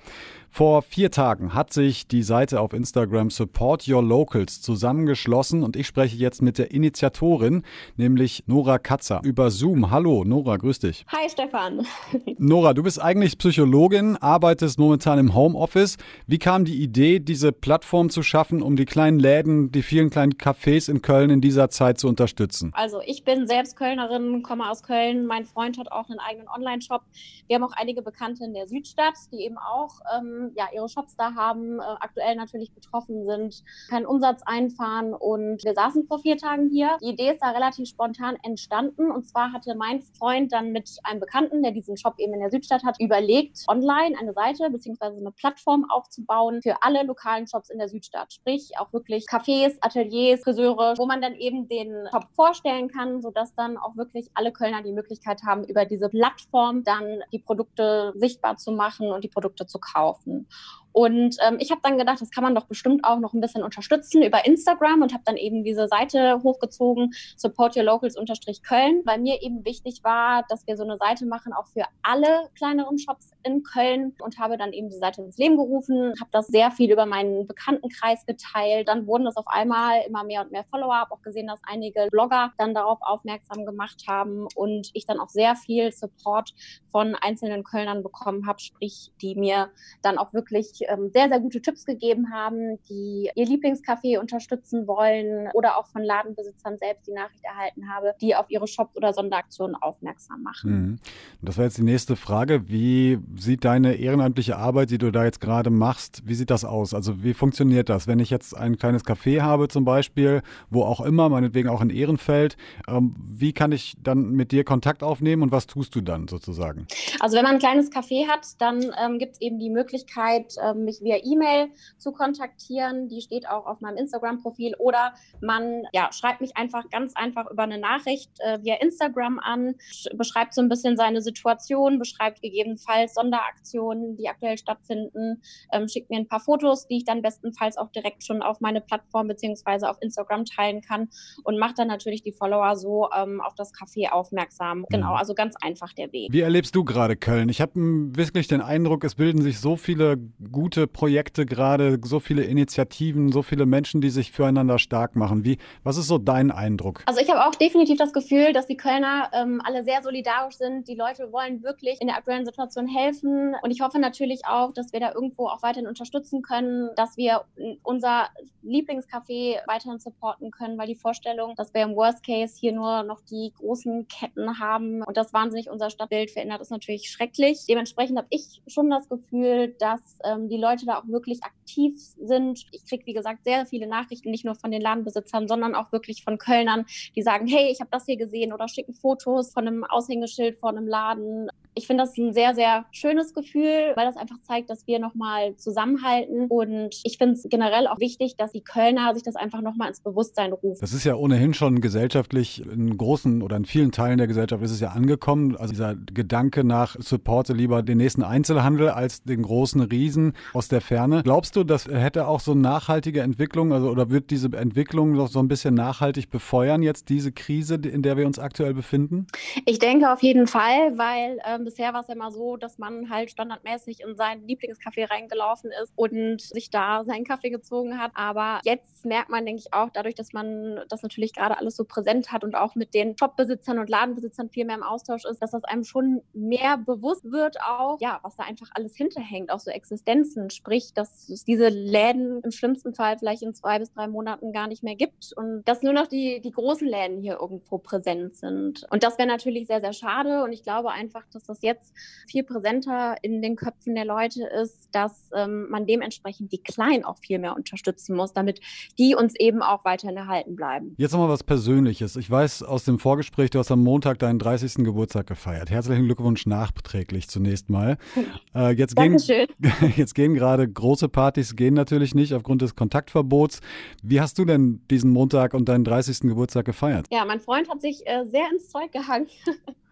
Vor 0.56 0.84
vier 0.84 1.12
Tagen 1.12 1.54
hat 1.54 1.74
sich 1.74 2.08
die 2.08 2.24
Seite 2.24 2.62
auf 2.62 2.72
Instagram 2.72 3.30
Support 3.30 3.90
Your 3.90 4.02
Locals 4.02 4.62
zusammengeschlossen 4.62 5.64
und 5.64 5.76
ich 5.76 5.86
spreche 5.86 6.16
jetzt 6.16 6.42
mit 6.42 6.58
der 6.58 6.72
Initiatorin, 6.72 7.64
nämlich 7.98 8.46
Nora 8.48 8.80
Katzer, 8.80 9.20
über 9.26 9.52
Zoom. 9.52 9.92
Hallo, 9.92 10.24
Nora, 10.24 10.56
grüß 10.56 10.80
dich. 10.80 11.06
Hi, 11.10 11.30
Stefan. 11.30 11.86
Nora, 12.38 12.74
du 12.74 12.84
bist 12.84 13.02
eigentlich 13.02 13.38
Psychologin, 13.38 14.16
arbeitest 14.16 14.80
momentan 14.80 15.20
im 15.20 15.36
Homeoffice. 15.36 15.98
Wie 16.26 16.38
kam 16.38 16.64
die 16.64 16.82
Idee, 16.82 17.20
diese 17.20 17.52
Plattform 17.52 18.10
zu 18.10 18.24
schaffen, 18.24 18.62
um 18.62 18.78
die 18.78 18.86
kleinen 18.86 19.20
Läden, 19.20 19.74
die 19.74 19.82
vielen 19.82 20.10
kleinen 20.10 20.36
Cafés 20.36 20.90
in 20.90 21.02
Köln 21.02 21.32
in 21.32 21.42
dieser 21.42 21.70
Zeit 21.70 22.00
zu 22.00 22.08
unterstützen? 22.08 22.72
Also, 22.76 23.02
ich 23.06 23.26
bin 23.26 23.46
selbst 23.46 23.76
Kölnerin, 23.76 24.42
komme 24.42 24.72
aus 24.72 24.84
Köln. 24.84 25.26
Mein 25.26 25.44
Freund 25.44 25.78
hat 25.78 25.92
auch 25.92 26.10
einen 26.10 26.20
eigenen 26.20 26.48
Online-Shop. 26.48 27.02
Wir 27.48 27.58
haben 27.58 27.64
auch 27.66 27.76
einige 27.76 28.02
Bekannte 28.02 28.46
in 28.46 28.54
der 28.54 28.70
Südstadt, 28.70 29.16
die 29.34 29.44
eben 29.44 29.58
auch 29.58 30.00
ähm, 30.18 30.45
ja, 30.56 30.68
ihre 30.74 30.90
Shops 30.90 31.16
da 31.16 31.36
haben, 31.36 31.80
äh, 31.80 31.84
aktuell 32.00 32.36
natürlich 32.36 32.74
betroffen 32.74 33.26
sind, 33.26 33.64
keinen 33.90 34.06
Umsatz 34.06 34.42
einfahren. 34.46 35.14
Und 35.14 35.64
wir 35.64 35.74
saßen 35.74 36.08
vor 36.08 36.20
vier 36.20 36.38
Tagen 36.38 36.70
hier. 36.70 36.98
Die 37.02 37.10
Idee 37.10 37.32
ist 37.32 37.42
da 37.42 37.52
relativ 37.52 37.90
spontan 37.90 38.38
entstanden. 38.44 39.12
Und 39.12 39.28
zwar 39.28 39.52
hatte 39.52 39.76
mein 39.76 40.02
Freund 40.02 40.52
dann 40.52 40.72
mit 40.72 40.90
einem 41.04 41.20
Bekannten, 41.20 41.64
der 41.64 41.72
diesen 41.72 41.98
Shop 41.98 42.16
eben 42.18 42.34
in 42.34 42.40
der 42.40 42.52
Südstadt 42.52 42.84
hat, 42.84 43.00
überlegt, 43.00 43.64
online 43.68 44.18
eine 44.20 44.34
Seite 44.34 44.70
bzw. 44.70 45.06
eine 45.06 45.32
Plattform 45.32 45.86
aufzubauen 45.90 46.62
für 46.62 46.82
alle 46.82 47.04
lokalen 47.04 47.48
Shops 47.48 47.70
in 47.70 47.78
der 47.78 47.90
Südstadt. 47.90 48.34
Sprich 48.34 48.72
auch 48.78 48.92
wirklich 48.94 49.26
Cafés, 49.26 49.78
Ateliers, 49.82 50.42
Friseure, 50.42 50.96
wo 50.98 51.06
man 51.06 51.22
dann 51.22 51.36
eben 51.36 51.68
den 51.68 52.08
Shop 52.12 52.28
vorstellen 52.36 52.90
kann, 52.90 53.22
sodass 53.22 53.54
dann 53.56 53.78
auch 53.78 53.96
wirklich 53.96 54.30
alle 54.34 54.52
Kölner 54.52 54.82
die 54.82 54.94
Möglichkeit 54.94 55.42
haben, 55.44 55.64
über 55.64 55.86
diese 55.86 56.10
Plattform 56.10 56.84
dann 56.84 57.22
die 57.32 57.40
Produkte 57.40 58.14
sichtbar 58.16 58.58
zu 58.58 58.72
machen 58.72 59.12
und 59.12 59.24
die 59.24 59.30
Produkte 59.30 59.66
zu 59.66 59.80
kaufen. 59.80 60.35
Planeten. 60.36 60.48
Und 60.96 61.36
ähm, 61.46 61.58
ich 61.60 61.72
habe 61.72 61.82
dann 61.84 61.98
gedacht, 61.98 62.22
das 62.22 62.32
kann 62.32 62.46
man 62.46 62.56
doch 62.56 62.68
bestimmt 62.68 63.04
auch 63.04 63.20
noch 63.20 63.34
ein 63.34 63.42
bisschen 63.42 63.64
unterstützen 63.64 64.24
über 64.24 64.46
Instagram 64.46 65.02
und 65.02 65.12
habe 65.12 65.24
dann 65.26 65.36
eben 65.36 65.66
diese 65.66 65.90
Seite 65.90 66.42
hochgezogen, 66.42 67.14
Support 67.36 67.76
Your 67.76 67.84
Locals-Köln, 67.84 69.02
weil 69.04 69.20
mir 69.20 69.42
eben 69.42 69.66
wichtig 69.66 70.06
war, 70.06 70.46
dass 70.48 70.66
wir 70.68 70.78
so 70.78 70.86
eine 70.86 70.96
Seite 70.98 71.26
machen, 71.26 71.52
auch 71.52 71.68
für 71.68 71.84
alle 72.02 72.48
kleineren 72.58 72.98
Shops 72.98 73.32
in 73.44 73.62
Köln 73.64 74.16
und 74.22 74.40
habe 74.40 74.58
dann 74.58 74.72
eben 74.72 74.88
die 74.90 74.96
Seite 74.96 75.22
ins 75.22 75.38
Leben 75.38 75.58
gerufen, 75.58 76.14
habe 76.18 76.30
das 76.32 76.48
sehr 76.48 76.72
viel 76.72 76.90
über 76.90 77.06
meinen 77.06 77.46
Bekanntenkreis 77.46 78.26
geteilt. 78.26 78.88
Dann 78.88 79.06
wurden 79.06 79.28
es 79.28 79.36
auf 79.36 79.48
einmal 79.48 80.00
immer 80.08 80.24
mehr 80.24 80.44
und 80.44 80.54
mehr 80.54 80.64
Follower, 80.64 80.96
habe 80.96 81.12
auch 81.12 81.22
gesehen, 81.22 81.48
dass 81.48 81.60
einige 81.68 82.08
Blogger 82.10 82.54
dann 82.58 82.74
darauf 82.74 83.00
aufmerksam 83.02 83.66
gemacht 83.66 84.06
haben 84.08 84.48
und 84.56 84.92
ich 84.94 85.06
dann 85.06 85.20
auch 85.20 85.30
sehr 85.30 85.58
viel 85.58 85.92
Support 85.92 86.54
von 86.90 87.16
einzelnen 87.16 87.66
Kölnern 87.66 88.02
bekommen 88.02 88.48
habe, 88.48 88.62
sprich, 88.62 89.12
die 89.22 89.36
mir 89.36 89.72
dann 90.02 90.18
auch 90.18 90.32
wirklich 90.32 90.85
ähm, 90.88 91.10
sehr, 91.12 91.30
sehr 91.30 91.40
gute 91.40 91.62
Tipps 91.62 91.86
gegeben 91.86 92.32
haben, 92.32 92.80
die 92.90 93.30
ihr 93.36 93.46
Lieblingscafé 93.46 94.20
unterstützen 94.20 94.88
wollen 94.88 95.50
oder 95.54 95.78
auch 95.78 95.88
von 95.88 96.04
Ladenbesitzern 96.04 96.78
selbst 96.78 97.08
die 97.08 97.14
Nachricht 97.14 97.44
erhalten 97.44 97.90
habe, 97.90 98.14
die 98.22 98.36
auf 98.36 98.46
ihre 98.50 98.68
Shops 98.68 98.96
oder 98.96 99.14
Sonderaktionen 99.14 99.76
aufmerksam 99.76 100.44
machen. 100.44 100.72
Mhm. 100.72 101.00
Das 101.42 101.58
wäre 101.58 101.68
jetzt 101.68 101.78
die 101.78 101.84
nächste 101.84 102.16
Frage. 102.16 102.70
Wie 102.70 103.20
sieht 103.38 103.66
deine 103.66 103.96
ehrenamtliche 103.96 104.58
Arbeit, 104.58 104.90
die 104.90 104.98
du 104.98 105.12
da 105.12 105.26
jetzt 105.26 105.42
gerade 105.42 105.70
machst, 105.70 106.24
wie 106.26 106.36
sieht 106.36 106.50
das 106.50 106.66
aus? 106.66 106.94
Also 106.94 107.24
wie 107.24 107.34
funktioniert 107.34 107.90
das? 107.90 108.08
Wenn 108.08 108.20
ich 108.20 108.30
jetzt 108.30 108.56
ein 108.56 108.78
kleines 108.78 109.06
Café 109.06 109.42
habe 109.42 109.68
zum 109.68 109.86
Beispiel, 109.86 110.42
wo 110.70 110.84
auch 110.84 111.02
immer, 111.02 111.30
meinetwegen 111.30 111.70
auch 111.70 111.82
in 111.82 111.90
Ehrenfeld. 111.90 112.58
Ähm, 112.88 113.16
wie 113.28 113.54
kann 113.54 113.72
ich 113.72 113.96
dann 114.02 114.32
mit 114.32 114.52
dir 114.52 114.64
Kontakt 114.64 115.04
aufnehmen 115.04 115.44
und 115.44 115.52
was 115.52 115.68
tust 115.68 115.96
du 115.96 116.02
dann 116.02 116.28
sozusagen? 116.28 116.88
Also 117.20 117.38
wenn 117.38 117.44
man 117.44 117.54
ein 117.54 117.60
kleines 117.60 117.92
Café 117.92 118.28
hat, 118.28 118.46
dann 118.60 118.92
ähm, 119.04 119.20
gibt 119.20 119.34
es 119.34 119.42
eben 119.42 119.60
die 119.60 119.70
Möglichkeit, 119.70 120.56
ähm, 120.64 120.75
mich 120.84 121.02
via 121.02 121.18
E-Mail 121.24 121.70
zu 121.98 122.12
kontaktieren. 122.12 123.08
Die 123.08 123.22
steht 123.22 123.48
auch 123.48 123.66
auf 123.66 123.82
meinem 123.82 123.98
Instagram-Profil 123.98 124.76
oder 124.80 125.14
man 125.42 125.84
ja, 125.94 126.12
schreibt 126.12 126.42
mich 126.42 126.58
einfach 126.58 126.90
ganz 126.90 127.16
einfach 127.16 127.50
über 127.50 127.64
eine 127.64 127.78
Nachricht 127.78 128.32
äh, 128.40 128.60
via 128.62 128.76
Instagram 128.76 129.40
an, 129.40 129.76
beschreibt 130.16 130.54
so 130.54 130.62
ein 130.62 130.70
bisschen 130.70 130.98
seine 130.98 131.22
Situation, 131.22 132.00
beschreibt 132.00 132.42
gegebenenfalls 132.42 133.14
Sonderaktionen, 133.14 134.18
die 134.18 134.28
aktuell 134.28 134.58
stattfinden, 134.58 135.42
ähm, 135.72 135.88
schickt 135.88 136.10
mir 136.10 136.18
ein 136.18 136.28
paar 136.28 136.40
Fotos, 136.40 136.88
die 136.88 136.98
ich 136.98 137.06
dann 137.06 137.22
bestenfalls 137.22 137.78
auch 137.78 137.92
direkt 137.92 138.24
schon 138.24 138.42
auf 138.42 138.62
meine 138.62 138.82
Plattform 138.82 139.28
beziehungsweise 139.28 139.90
auf 139.90 139.98
Instagram 140.02 140.46
teilen 140.46 140.82
kann 140.82 141.10
und 141.44 141.58
macht 141.58 141.80
dann 141.80 141.88
natürlich 141.88 142.24
die 142.24 142.32
Follower 142.32 142.76
so 142.76 143.10
ähm, 143.16 143.42
auf 143.42 143.56
das 143.56 143.74
Café 143.74 144.12
aufmerksam. 144.12 144.86
Genau, 144.90 145.12
mhm. 145.12 145.18
also 145.18 145.34
ganz 145.34 145.56
einfach 145.62 145.94
der 145.94 146.12
Weg. 146.12 146.32
Wie 146.32 146.42
erlebst 146.42 146.76
du 146.76 146.84
gerade 146.84 147.16
Köln? 147.16 147.50
Ich 147.50 147.62
habe 147.62 147.74
wirklich 147.76 148.48
den 148.48 148.62
Eindruck, 148.62 149.04
es 149.04 149.16
bilden 149.16 149.42
sich 149.42 149.60
so 149.60 149.76
viele 149.76 150.18
gute 150.56 150.88
Projekte 150.88 151.46
gerade, 151.46 152.00
so 152.04 152.22
viele 152.22 152.44
Initiativen, 152.44 153.34
so 153.34 153.42
viele 153.42 153.66
Menschen, 153.66 154.00
die 154.00 154.10
sich 154.10 154.32
füreinander 154.32 154.80
stark 154.80 155.18
machen. 155.18 155.44
Wie, 155.44 155.58
was 155.84 155.98
ist 155.98 156.08
so 156.08 156.18
dein 156.18 156.50
Eindruck? 156.50 157.04
Also 157.08 157.20
ich 157.20 157.30
habe 157.30 157.46
auch 157.46 157.56
definitiv 157.56 157.98
das 157.98 158.14
Gefühl, 158.14 158.54
dass 158.54 158.66
die 158.66 158.78
Kölner 158.78 159.30
ähm, 159.34 159.62
alle 159.66 159.84
sehr 159.84 160.02
solidarisch 160.02 160.56
sind. 160.56 160.88
Die 160.88 160.96
Leute 160.96 161.34
wollen 161.34 161.62
wirklich 161.62 162.00
in 162.00 162.08
der 162.08 162.16
aktuellen 162.16 162.46
Situation 162.46 162.88
helfen. 162.88 163.54
Und 163.62 163.72
ich 163.72 163.82
hoffe 163.82 164.00
natürlich 164.00 164.44
auch, 164.48 164.72
dass 164.72 164.94
wir 164.94 165.02
da 165.02 165.12
irgendwo 165.12 165.48
auch 165.48 165.62
weiterhin 165.62 165.88
unterstützen 165.88 166.42
können, 166.42 166.90
dass 166.96 167.18
wir 167.18 167.44
unser 167.84 168.30
Lieblingscafé 168.64 169.58
weiterhin 169.68 170.00
supporten 170.00 170.52
können, 170.52 170.78
weil 170.78 170.88
die 170.88 170.96
Vorstellung, 170.96 171.56
dass 171.58 171.74
wir 171.74 171.84
im 171.84 171.98
Worst 171.98 172.26
Case 172.26 172.56
hier 172.58 172.72
nur 172.72 173.04
noch 173.04 173.20
die 173.22 173.52
großen 173.58 174.08
Ketten 174.08 174.58
haben 174.60 175.02
und 175.04 175.18
das 175.18 175.34
wahnsinnig 175.34 175.70
unser 175.70 175.90
Stadtbild 175.90 176.32
verändert, 176.32 176.62
ist 176.62 176.72
natürlich 176.72 177.12
schrecklich. 177.12 177.66
Dementsprechend 177.68 178.18
habe 178.18 178.28
ich 178.30 178.62
schon 178.68 178.90
das 178.90 179.10
Gefühl, 179.10 179.76
dass 179.80 180.00
ähm, 180.24 180.45
die 180.50 180.58
Leute 180.58 180.86
da 180.86 181.00
auch 181.00 181.08
wirklich 181.08 181.44
aktiv 181.44 181.96
sind. 181.98 182.66
Ich 182.72 182.86
kriege, 182.86 183.06
wie 183.06 183.14
gesagt, 183.14 183.44
sehr 183.44 183.66
viele 183.66 183.88
Nachrichten, 183.88 184.32
nicht 184.32 184.46
nur 184.46 184.56
von 184.56 184.72
den 184.72 184.82
Ladenbesitzern, 184.82 185.48
sondern 185.48 185.76
auch 185.76 185.92
wirklich 185.92 186.24
von 186.24 186.38
Kölnern, 186.38 186.86
die 187.16 187.22
sagen, 187.22 187.48
hey, 187.48 187.72
ich 187.72 187.80
habe 187.80 187.90
das 187.92 188.06
hier 188.06 188.18
gesehen 188.18 188.54
oder 188.54 188.68
schicken 188.68 188.94
Fotos 188.94 189.52
von 189.52 189.68
einem 189.68 189.84
Aushängeschild 189.84 190.58
vor 190.60 190.70
einem 190.70 190.88
Laden. 190.88 191.50
Ich 191.76 191.88
finde 191.88 192.04
das 192.04 192.18
ein 192.18 192.34
sehr, 192.34 192.56
sehr 192.56 192.86
schönes 192.92 193.34
Gefühl, 193.34 193.92
weil 193.96 194.06
das 194.06 194.16
einfach 194.16 194.38
zeigt, 194.44 194.70
dass 194.70 194.88
wir 194.88 195.00
nochmal 195.00 195.56
zusammenhalten. 195.58 196.48
Und 196.48 196.96
ich 197.04 197.18
finde 197.18 197.34
es 197.34 197.46
generell 197.50 197.88
auch 197.88 198.00
wichtig, 198.00 198.38
dass 198.38 198.54
die 198.54 198.62
Kölner 198.62 199.14
sich 199.14 199.24
das 199.24 199.36
einfach 199.36 199.62
nochmal 199.62 199.90
ins 199.90 200.00
Bewusstsein 200.00 200.54
rufen. 200.54 200.80
Das 200.80 200.94
ist 200.94 201.04
ja 201.04 201.16
ohnehin 201.16 201.54
schon 201.54 201.82
gesellschaftlich 201.82 202.66
in 202.66 202.98
großen 202.98 203.42
oder 203.42 203.58
in 203.58 203.66
vielen 203.66 203.92
Teilen 203.92 204.18
der 204.18 204.28
Gesellschaft 204.28 204.64
ist 204.64 204.72
es 204.72 204.80
ja 204.80 204.90
angekommen. 204.90 205.58
Also 205.58 205.74
dieser 205.74 205.96
Gedanke 205.96 206.64
nach 206.64 206.96
supporte 207.00 207.52
lieber 207.52 207.84
den 207.84 207.98
nächsten 207.98 208.24
Einzelhandel 208.24 208.90
als 208.90 209.24
den 209.24 209.42
großen 209.42 209.82
Riesen 209.82 210.34
aus 210.54 210.70
der 210.70 210.80
Ferne. 210.80 211.24
Glaubst 211.24 211.58
du, 211.58 211.66
das 211.66 211.88
hätte 211.88 212.28
auch 212.28 212.40
so 212.40 212.54
nachhaltige 212.54 213.22
Entwicklung, 213.22 213.74
also 213.74 213.90
oder 213.90 214.10
wird 214.10 214.32
diese 214.32 214.56
Entwicklung 214.56 215.12
noch 215.12 215.28
so 215.28 215.40
ein 215.40 215.50
bisschen 215.50 215.74
nachhaltig 215.74 216.30
befeuern, 216.30 216.82
jetzt 216.82 217.10
diese 217.10 217.34
Krise, 217.34 217.76
in 217.76 218.02
der 218.02 218.16
wir 218.16 218.26
uns 218.26 218.40
aktuell 218.40 218.74
befinden? 218.74 219.28
Ich 219.66 219.80
denke 219.80 220.12
auf 220.12 220.24
jeden 220.24 220.48
Fall, 220.48 220.98
weil 220.98 221.40
ähm, 221.46 221.65
bisher 221.66 221.94
war 221.94 222.02
es 222.02 222.08
ja 222.08 222.14
immer 222.14 222.32
so, 222.32 222.56
dass 222.56 222.78
man 222.78 223.10
halt 223.10 223.32
standardmäßig 223.32 224.02
in 224.02 224.16
sein 224.16 224.46
Lieblingscafé 224.48 225.10
reingelaufen 225.10 225.72
ist 225.84 225.92
und 225.96 226.42
sich 226.42 226.70
da 226.70 227.04
seinen 227.04 227.26
Kaffee 227.26 227.50
gezogen 227.50 228.00
hat. 228.00 228.12
Aber 228.16 228.62
jetzt 228.64 229.06
merkt 229.06 229.30
man, 229.30 229.46
denke 229.46 229.62
ich, 229.62 229.74
auch 229.74 229.90
dadurch, 229.94 230.16
dass 230.16 230.34
man 230.34 230.82
das 230.90 231.04
natürlich 231.04 231.34
gerade 231.34 231.58
alles 231.58 231.76
so 231.76 231.84
präsent 231.84 232.32
hat 232.32 232.44
und 232.44 232.56
auch 232.56 232.76
mit 232.76 232.94
den 232.94 233.18
Shopbesitzern 233.18 233.80
und 233.80 233.90
Ladenbesitzern 233.90 234.50
viel 234.50 234.66
mehr 234.66 234.78
im 234.78 234.84
Austausch 234.84 235.26
ist, 235.26 235.42
dass 235.42 235.52
das 235.52 235.64
einem 235.66 235.84
schon 235.84 236.22
mehr 236.34 236.78
bewusst 236.78 237.30
wird, 237.32 237.58
auch, 237.62 237.98
ja, 238.00 238.20
was 238.24 238.36
da 238.36 238.44
einfach 238.44 238.70
alles 238.74 238.96
hinterhängt, 238.96 239.52
auch 239.52 239.60
so 239.60 239.72
Existenzen. 239.72 240.50
Sprich, 240.50 240.94
dass 240.94 241.30
es 241.30 241.44
diese 241.44 241.68
Läden 241.70 242.42
im 242.42 242.52
schlimmsten 242.52 242.94
Fall 242.94 243.18
vielleicht 243.18 243.42
in 243.42 243.54
zwei 243.54 243.80
bis 243.80 243.92
drei 243.92 244.08
Monaten 244.08 244.54
gar 244.54 244.68
nicht 244.68 244.84
mehr 244.84 244.96
gibt 244.96 245.34
und 245.36 245.64
dass 245.66 245.82
nur 245.82 245.94
noch 245.94 246.08
die, 246.08 246.42
die 246.42 246.52
großen 246.52 246.88
Läden 246.88 247.22
hier 247.22 247.40
irgendwo 247.40 247.78
präsent 247.78 248.36
sind. 248.36 248.86
Und 248.90 249.04
das 249.04 249.18
wäre 249.18 249.28
natürlich 249.28 249.68
sehr, 249.68 249.82
sehr 249.82 249.94
schade. 249.94 250.44
Und 250.44 250.52
ich 250.52 250.64
glaube 250.64 250.92
einfach, 250.92 251.24
dass 251.32 251.44
das 251.44 251.55
das 251.56 251.62
jetzt 251.62 251.94
viel 252.28 252.44
präsenter 252.44 253.16
in 253.22 253.42
den 253.42 253.56
Köpfen 253.56 253.96
der 253.96 254.06
Leute 254.06 254.46
ist, 254.46 254.90
dass 254.92 255.30
ähm, 255.36 255.70
man 255.70 255.86
dementsprechend 255.86 256.52
die 256.52 256.62
Kleinen 256.62 257.06
auch 257.06 257.18
viel 257.20 257.40
mehr 257.40 257.56
unterstützen 257.56 258.16
muss, 258.16 258.34
damit 258.34 258.60
die 258.98 259.16
uns 259.16 259.36
eben 259.40 259.62
auch 259.62 259.86
weiterhin 259.86 260.18
erhalten 260.18 260.56
bleiben. 260.56 260.96
Jetzt 260.98 261.12
nochmal 261.12 261.30
was 261.30 261.44
Persönliches. 261.44 262.16
Ich 262.16 262.30
weiß 262.30 262.64
aus 262.64 262.86
dem 262.86 263.00
Vorgespräch, 263.00 263.50
du 263.50 263.60
hast 263.60 263.72
am 263.72 263.84
Montag 263.84 264.20
deinen 264.20 264.40
30. 264.40 264.86
Geburtstag 264.86 265.28
gefeiert. 265.28 265.70
Herzlichen 265.70 266.06
Glückwunsch 266.06 266.46
nachträglich 266.46 267.28
zunächst 267.30 267.70
mal. 267.70 267.98
Äh, 268.54 268.72
jetzt, 268.72 268.96
gehen, 268.96 269.18
jetzt 269.98 270.16
gehen 270.16 270.34
gerade 270.34 270.68
große 270.68 271.10
Partys, 271.10 271.56
gehen 271.56 271.74
natürlich 271.74 272.16
nicht 272.16 272.34
aufgrund 272.34 272.62
des 272.62 272.76
Kontaktverbots. 272.76 273.60
Wie 274.02 274.22
hast 274.22 274.40
du 274.40 274.46
denn 274.46 274.82
diesen 274.90 275.12
Montag 275.12 275.54
und 275.54 275.68
deinen 275.68 275.84
30. 275.84 276.22
Geburtstag 276.22 276.66
gefeiert? 276.66 277.08
Ja, 277.12 277.26
mein 277.26 277.42
Freund 277.42 277.70
hat 277.70 277.82
sich 277.82 278.08
äh, 278.08 278.26
sehr 278.28 278.50
ins 278.52 278.70
Zeug 278.70 278.92
gehangen. 278.94 279.28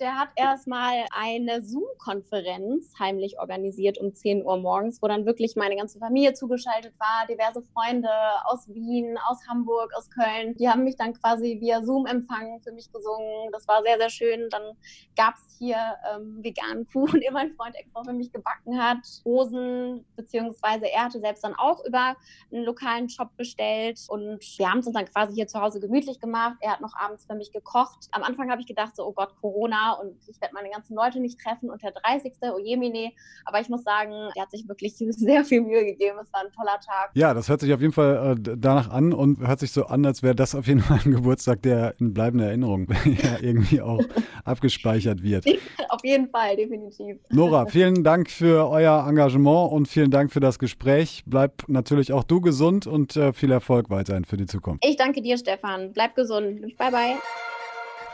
Der 0.00 0.16
hat 0.16 0.28
erstmal 0.36 1.06
eine 1.10 1.64
Zoom-Konferenz 1.64 2.92
heimlich 2.98 3.38
organisiert 3.40 3.98
um 3.98 4.14
10 4.14 4.44
Uhr 4.44 4.56
morgens, 4.58 5.00
wo 5.02 5.08
dann 5.08 5.26
wirklich 5.26 5.56
meine 5.56 5.76
ganze 5.76 5.98
Familie 5.98 6.34
zugeschaltet 6.34 6.94
war, 6.98 7.26
diverse 7.26 7.62
Freunde 7.62 8.10
aus 8.44 8.68
Wien, 8.68 9.16
aus 9.28 9.38
Hamburg, 9.48 9.92
aus 9.96 10.10
Köln. 10.10 10.54
Die 10.56 10.68
haben 10.68 10.84
mich 10.84 10.96
dann 10.96 11.14
quasi 11.14 11.58
via 11.60 11.82
Zoom 11.82 12.06
empfangen, 12.06 12.60
für 12.60 12.72
mich 12.72 12.92
gesungen. 12.92 13.50
Das 13.52 13.66
war 13.68 13.82
sehr, 13.82 13.98
sehr 13.98 14.10
schön. 14.10 14.50
Dann 14.50 14.76
gab 15.16 15.34
es 15.34 15.56
hier 15.58 15.76
ähm, 16.12 16.42
veganen 16.42 16.86
Kuchen, 16.88 17.20
den 17.20 17.32
mein 17.32 17.52
Freund 17.52 17.74
extra 17.76 18.04
für 18.04 18.12
mich 18.12 18.32
gebacken 18.32 18.82
hat. 18.82 18.98
Rosen, 19.24 20.04
beziehungsweise 20.16 20.90
er 20.90 21.04
hatte 21.04 21.20
selbst 21.20 21.44
dann 21.44 21.54
auch 21.54 21.84
über 21.84 22.16
einen 22.52 22.64
lokalen 22.64 23.08
Shop 23.08 23.30
bestellt. 23.36 24.00
Und 24.08 24.40
wir 24.58 24.70
haben 24.70 24.78
es 24.78 24.86
uns 24.86 24.94
dann 24.94 25.06
quasi 25.06 25.34
hier 25.34 25.46
zu 25.46 25.60
Hause 25.60 25.80
gemütlich 25.80 26.20
gemacht. 26.20 26.56
Er 26.60 26.72
hat 26.72 26.80
noch 26.80 26.94
abends 26.94 27.24
für 27.26 27.34
mich 27.34 27.52
gekocht. 27.52 28.08
Am 28.12 28.22
Anfang 28.22 28.50
habe 28.50 28.60
ich 28.60 28.66
gedacht, 28.66 28.96
so, 28.96 29.06
oh 29.06 29.12
Gott, 29.12 29.34
Corona 29.40 29.77
und 30.00 30.16
ich 30.28 30.40
werde 30.40 30.54
meine 30.54 30.70
ganzen 30.70 30.94
Leute 30.94 31.20
nicht 31.20 31.40
treffen 31.40 31.70
und 31.70 31.82
der 31.82 31.92
30. 31.92 32.34
Ojemine. 32.42 33.12
Aber 33.44 33.60
ich 33.60 33.68
muss 33.68 33.82
sagen, 33.82 34.12
er 34.34 34.42
hat 34.42 34.50
sich 34.50 34.68
wirklich 34.68 34.94
sehr 34.98 35.44
viel 35.44 35.60
Mühe 35.60 35.84
gegeben. 35.84 36.18
Es 36.22 36.32
war 36.32 36.42
ein 36.42 36.52
toller 36.52 36.78
Tag. 36.80 37.10
Ja, 37.14 37.34
das 37.34 37.48
hört 37.48 37.60
sich 37.60 37.72
auf 37.72 37.80
jeden 37.80 37.92
Fall 37.92 38.36
äh, 38.38 38.56
danach 38.56 38.90
an 38.90 39.12
und 39.12 39.40
hört 39.46 39.60
sich 39.60 39.72
so 39.72 39.86
an, 39.86 40.04
als 40.04 40.22
wäre 40.22 40.34
das 40.34 40.54
auf 40.54 40.66
jeden 40.66 40.80
Fall 40.80 41.00
ein 41.04 41.12
Geburtstag, 41.12 41.62
der 41.62 41.94
in 41.98 42.14
bleibender 42.14 42.46
Erinnerung 42.46 42.88
ja, 43.04 43.38
irgendwie 43.40 43.80
auch 43.80 44.02
abgespeichert 44.44 45.22
wird. 45.22 45.46
Auf 45.88 46.04
jeden 46.04 46.28
Fall, 46.30 46.56
definitiv. 46.56 47.18
Nora, 47.30 47.66
vielen 47.66 48.04
Dank 48.04 48.30
für 48.30 48.68
euer 48.68 49.06
Engagement 49.08 49.72
und 49.72 49.88
vielen 49.88 50.10
Dank 50.10 50.32
für 50.32 50.40
das 50.40 50.58
Gespräch. 50.58 51.22
Bleib 51.26 51.68
natürlich 51.68 52.12
auch 52.12 52.24
du 52.24 52.40
gesund 52.40 52.86
und 52.86 53.16
äh, 53.16 53.32
viel 53.32 53.50
Erfolg 53.50 53.90
weiterhin 53.90 54.24
für 54.24 54.36
die 54.36 54.46
Zukunft. 54.46 54.84
Ich 54.84 54.96
danke 54.96 55.22
dir, 55.22 55.38
Stefan. 55.38 55.92
Bleib 55.92 56.14
gesund. 56.14 56.60
Bye, 56.76 56.90
bye. 56.90 57.57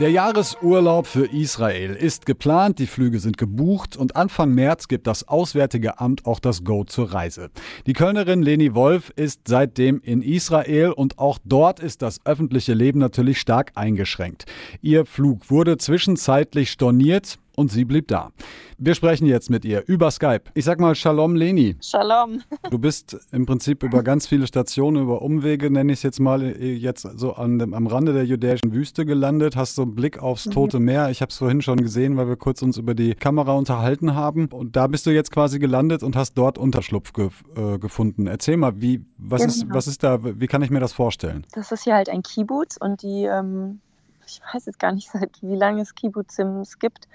Der 0.01 0.11
Jahresurlaub 0.11 1.07
für 1.07 1.27
Israel 1.27 1.95
ist 1.95 2.27
geplant, 2.27 2.81
die 2.81 2.89
Flüge 2.89 3.21
sind 3.21 3.39
gebucht 3.39 3.97
und 3.97 4.17
Anfang 4.17 4.53
März 4.53 4.89
gibt 4.89 5.07
das 5.07 5.29
Auswärtige 5.29 6.01
Amt 6.01 6.27
auch 6.27 6.41
das 6.41 6.65
Go 6.65 6.83
zur 6.83 7.13
Reise. 7.13 7.51
Die 7.87 7.93
Kölnerin 7.93 8.43
Leni 8.43 8.75
Wolf 8.75 9.13
ist 9.15 9.43
seitdem 9.47 10.01
in 10.03 10.21
Israel 10.21 10.91
und 10.91 11.21
auch 11.21 11.39
dort 11.45 11.79
ist 11.79 12.03
das 12.03 12.19
öffentliche 12.27 12.75
Leben 12.75 12.99
natürlich 12.99 13.39
stark 13.39 13.71
eingeschränkt. 13.77 14.47
Ihr 14.83 15.05
Flug 15.05 15.49
wurde 15.49 15.79
zwischenzeitlich 15.79 16.73
storniert, 16.73 17.39
und 17.57 17.71
sie 17.71 17.85
blieb 17.85 18.09
da. 18.09 18.31
Wir 18.79 18.95
sprechen 18.95 19.27
jetzt 19.27 19.51
mit 19.51 19.65
ihr 19.65 19.85
über 19.87 20.11
Skype. 20.11 20.45
Ich 20.55 20.65
sag 20.65 20.81
mal 20.81 20.95
Shalom 20.95 21.37
Leni. 21.37 21.77
Shalom. 21.81 22.43
Du 22.71 22.79
bist 22.79 23.17
im 23.31 23.47
Prinzip 23.47 23.83
über 23.83 24.03
ganz 24.03 24.27
viele 24.27 24.47
Stationen, 24.47 25.03
über 25.03 25.23
Umwege, 25.23 25.71
nenne 25.71 25.93
ich 25.93 26.01
es 26.01 26.03
jetzt 26.03 26.21
mal, 26.21 26.43
jetzt 26.61 27.03
so 27.17 27.35
an 27.35 27.59
dem, 27.59 27.75
am 27.75 27.87
Rande 27.87 28.13
der 28.13 28.25
judäischen 28.25 28.73
Wüste 28.73 29.07
gelandet, 29.07 29.57
hast 29.57 29.77
so 29.77 29.83
einen 29.83 29.95
Blick 29.95 30.21
aufs 30.21 30.45
Tote 30.45 30.81
Meer. 30.81 31.11
Ich 31.11 31.21
habe 31.21 31.31
es 31.31 31.39
vorhin 31.39 31.63
schon 31.63 31.77
gesehen, 31.77 32.17
weil 32.17 32.29
wir 32.29 32.37
kurz 32.37 32.63
uns 32.63 32.77
über 32.77 32.95
die 32.95 33.15
Kamera 33.15 33.53
unterhalten 33.53 34.15
haben. 34.15 34.47
Und 34.47 34.77
da 34.77 34.87
bist 34.87 35.07
du 35.07 35.11
jetzt 35.11 35.31
quasi 35.31 35.59
gelandet 35.59 36.03
und 36.03 36.17
hast 36.17 36.35
dort 36.35 36.59
Unterschlupf 36.59 37.13
ge 37.13 37.31
äh, 37.57 37.79
gefunden. 37.79 38.27
Erzähl 38.27 38.57
mal, 38.57 38.81
wie, 38.81 39.05
was, 39.19 39.43
genau. 39.43 39.53
ist, 39.53 39.67
was 39.71 39.87
ist 39.87 40.03
da, 40.03 40.19
wie 40.23 40.47
kann 40.47 40.63
ich 40.63 40.71
mir 40.71 40.81
das 40.81 40.93
vorstellen? 40.93 41.47
Das 41.53 41.71
ist 41.71 41.85
hier 41.85 41.95
halt 41.95 42.09
ein 42.09 42.23
Kibbutz 42.23 42.77
und 42.77 43.03
die 43.03 43.25
ähm 43.25 43.81
ich 44.27 44.41
weiß 44.53 44.67
jetzt 44.67 44.79
gar 44.79 44.93
nicht, 44.93 45.11
seit 45.13 45.43
wie 45.43 45.57
lange 45.57 45.83
es 45.83 45.95
Kibbutzim 45.95 46.63
gibt. 46.79 47.09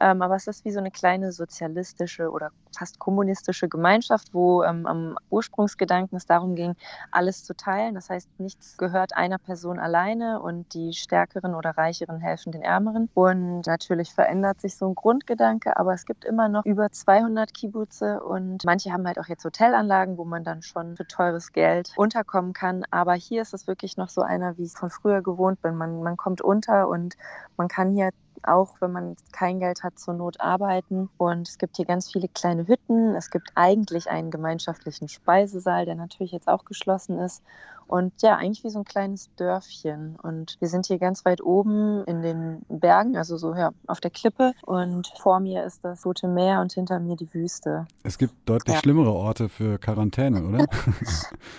Ähm, 0.00 0.22
aber 0.22 0.36
es 0.36 0.46
ist 0.46 0.64
wie 0.64 0.72
so 0.72 0.78
eine 0.78 0.90
kleine 0.90 1.32
sozialistische 1.32 2.30
oder 2.30 2.50
fast 2.76 2.98
kommunistische 2.98 3.68
Gemeinschaft, 3.68 4.34
wo 4.34 4.62
ähm, 4.64 4.86
am 4.86 5.16
Ursprungsgedanken 5.30 6.16
es 6.16 6.26
darum 6.26 6.54
ging, 6.54 6.74
alles 7.10 7.44
zu 7.44 7.54
teilen. 7.54 7.94
Das 7.94 8.10
heißt, 8.10 8.28
nichts 8.38 8.76
gehört 8.76 9.16
einer 9.16 9.38
Person 9.38 9.78
alleine 9.78 10.40
und 10.40 10.74
die 10.74 10.92
Stärkeren 10.92 11.54
oder 11.54 11.70
Reicheren 11.70 12.20
helfen 12.20 12.52
den 12.52 12.62
Ärmeren. 12.62 13.08
Und 13.14 13.66
natürlich 13.66 14.12
verändert 14.12 14.60
sich 14.60 14.76
so 14.76 14.88
ein 14.88 14.94
Grundgedanke, 14.94 15.76
aber 15.76 15.94
es 15.94 16.06
gibt 16.06 16.24
immer 16.24 16.48
noch 16.48 16.64
über 16.64 16.90
200 16.90 17.54
Kibbutze 17.54 18.20
und 18.20 18.64
manche 18.64 18.92
haben 18.92 19.06
halt 19.06 19.18
auch 19.18 19.28
jetzt 19.28 19.44
Hotelanlagen, 19.44 20.18
wo 20.18 20.24
man 20.24 20.44
dann 20.44 20.62
schon 20.62 20.96
für 20.96 21.06
teures 21.06 21.52
Geld 21.52 21.92
unterkommen 21.96 22.52
kann. 22.52 22.84
Aber 22.90 23.14
hier 23.14 23.42
ist 23.42 23.54
es 23.54 23.66
wirklich 23.66 23.96
noch 23.96 24.08
so 24.08 24.22
einer, 24.22 24.58
wie 24.58 24.64
ich 24.64 24.72
von 24.72 24.90
früher 24.90 25.22
gewohnt 25.22 25.62
bin. 25.62 25.76
Man, 25.76 26.02
man 26.02 26.16
kommt 26.16 26.40
unter 26.42 26.88
und 26.88 27.16
man 27.56 27.68
kann 27.68 27.92
hier 27.92 28.10
auch 28.42 28.80
wenn 28.80 28.92
man 28.92 29.16
kein 29.32 29.60
Geld 29.60 29.82
hat, 29.82 29.98
zur 29.98 30.14
Not 30.14 30.40
arbeiten. 30.40 31.08
Und 31.18 31.48
es 31.48 31.58
gibt 31.58 31.76
hier 31.76 31.84
ganz 31.84 32.10
viele 32.10 32.28
kleine 32.28 32.66
Hütten. 32.66 33.14
Es 33.14 33.30
gibt 33.30 33.50
eigentlich 33.54 34.10
einen 34.10 34.30
gemeinschaftlichen 34.30 35.08
Speisesaal, 35.08 35.84
der 35.84 35.94
natürlich 35.94 36.32
jetzt 36.32 36.48
auch 36.48 36.64
geschlossen 36.64 37.18
ist. 37.18 37.42
Und 37.86 38.22
ja, 38.22 38.36
eigentlich 38.36 38.64
wie 38.64 38.70
so 38.70 38.78
ein 38.78 38.84
kleines 38.84 39.28
Dörfchen. 39.36 40.16
Und 40.22 40.56
wir 40.60 40.68
sind 40.68 40.86
hier 40.86 40.98
ganz 40.98 41.24
weit 41.24 41.42
oben 41.42 42.04
in 42.04 42.22
den 42.22 42.62
Bergen, 42.68 43.16
also 43.16 43.36
so 43.36 43.54
ja, 43.54 43.72
auf 43.86 44.00
der 44.00 44.10
Klippe. 44.10 44.52
Und 44.64 45.12
vor 45.18 45.40
mir 45.40 45.64
ist 45.64 45.84
das 45.84 46.04
Rote 46.06 46.28
Meer 46.28 46.60
und 46.60 46.72
hinter 46.72 46.98
mir 46.98 47.16
die 47.16 47.32
Wüste. 47.34 47.86
Es 48.02 48.18
gibt 48.18 48.48
deutlich 48.48 48.74
ja. 48.74 48.80
schlimmere 48.80 49.12
Orte 49.12 49.48
für 49.48 49.78
Quarantäne, 49.78 50.44
oder? 50.44 50.66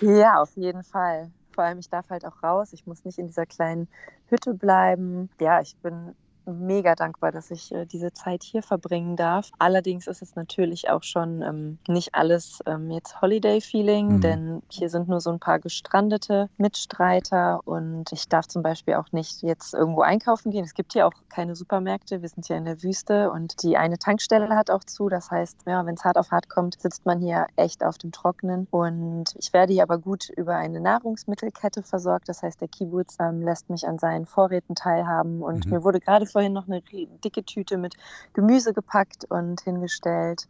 ja, 0.00 0.40
auf 0.40 0.56
jeden 0.56 0.82
Fall. 0.82 1.30
Vor 1.52 1.64
allem, 1.64 1.78
ich 1.78 1.88
darf 1.88 2.10
halt 2.10 2.24
auch 2.26 2.42
raus. 2.42 2.72
Ich 2.72 2.86
muss 2.86 3.04
nicht 3.04 3.18
in 3.18 3.28
dieser 3.28 3.46
kleinen 3.46 3.88
Hütte 4.28 4.54
bleiben. 4.54 5.30
Ja, 5.40 5.60
ich 5.60 5.76
bin 5.76 6.14
mega 6.46 6.94
dankbar, 6.94 7.32
dass 7.32 7.50
ich 7.50 7.72
äh, 7.72 7.86
diese 7.86 8.12
Zeit 8.12 8.42
hier 8.42 8.62
verbringen 8.62 9.16
darf. 9.16 9.50
Allerdings 9.58 10.06
ist 10.06 10.22
es 10.22 10.36
natürlich 10.36 10.88
auch 10.90 11.02
schon 11.02 11.42
ähm, 11.42 11.78
nicht 11.88 12.14
alles 12.14 12.60
ähm, 12.66 12.90
jetzt 12.90 13.20
Holiday-Feeling, 13.20 14.16
mhm. 14.16 14.20
denn 14.20 14.62
hier 14.70 14.88
sind 14.88 15.08
nur 15.08 15.20
so 15.20 15.30
ein 15.30 15.40
paar 15.40 15.58
gestrandete 15.58 16.48
Mitstreiter 16.56 17.60
und 17.64 18.12
ich 18.12 18.28
darf 18.28 18.46
zum 18.46 18.62
Beispiel 18.62 18.94
auch 18.94 19.12
nicht 19.12 19.42
jetzt 19.42 19.74
irgendwo 19.74 20.02
einkaufen 20.02 20.50
gehen. 20.50 20.64
Es 20.64 20.74
gibt 20.74 20.92
hier 20.92 21.06
auch 21.06 21.12
keine 21.28 21.56
Supermärkte. 21.56 22.22
Wir 22.22 22.28
sind 22.28 22.46
hier 22.46 22.56
in 22.56 22.64
der 22.64 22.82
Wüste 22.82 23.30
und 23.30 23.62
die 23.62 23.76
eine 23.76 23.98
Tankstelle 23.98 24.48
hat 24.50 24.70
auch 24.70 24.84
zu. 24.84 25.08
Das 25.08 25.30
heißt, 25.30 25.58
ja, 25.66 25.84
wenn 25.84 25.94
es 25.94 26.04
hart 26.04 26.18
auf 26.18 26.30
hart 26.30 26.48
kommt, 26.48 26.80
sitzt 26.80 27.06
man 27.06 27.20
hier 27.20 27.46
echt 27.56 27.84
auf 27.84 27.98
dem 27.98 28.12
Trockenen. 28.12 28.66
Und 28.70 29.34
ich 29.38 29.52
werde 29.52 29.72
hier 29.72 29.82
aber 29.82 29.98
gut 29.98 30.28
über 30.30 30.56
eine 30.56 30.80
Nahrungsmittelkette 30.80 31.82
versorgt. 31.82 32.28
Das 32.28 32.42
heißt, 32.42 32.60
der 32.60 32.68
Kibbutz 32.68 33.16
ähm, 33.20 33.42
lässt 33.42 33.70
mich 33.70 33.86
an 33.86 33.98
seinen 33.98 34.26
Vorräten 34.26 34.74
teilhaben 34.74 35.42
und 35.42 35.66
mhm. 35.66 35.72
mir 35.72 35.84
wurde 35.84 36.00
gerade 36.00 36.26
vorhin 36.36 36.52
noch 36.52 36.68
eine 36.68 36.82
dicke 37.24 37.44
Tüte 37.44 37.78
mit 37.78 37.94
Gemüse 38.34 38.74
gepackt 38.74 39.24
und 39.30 39.62
hingestellt. 39.62 40.48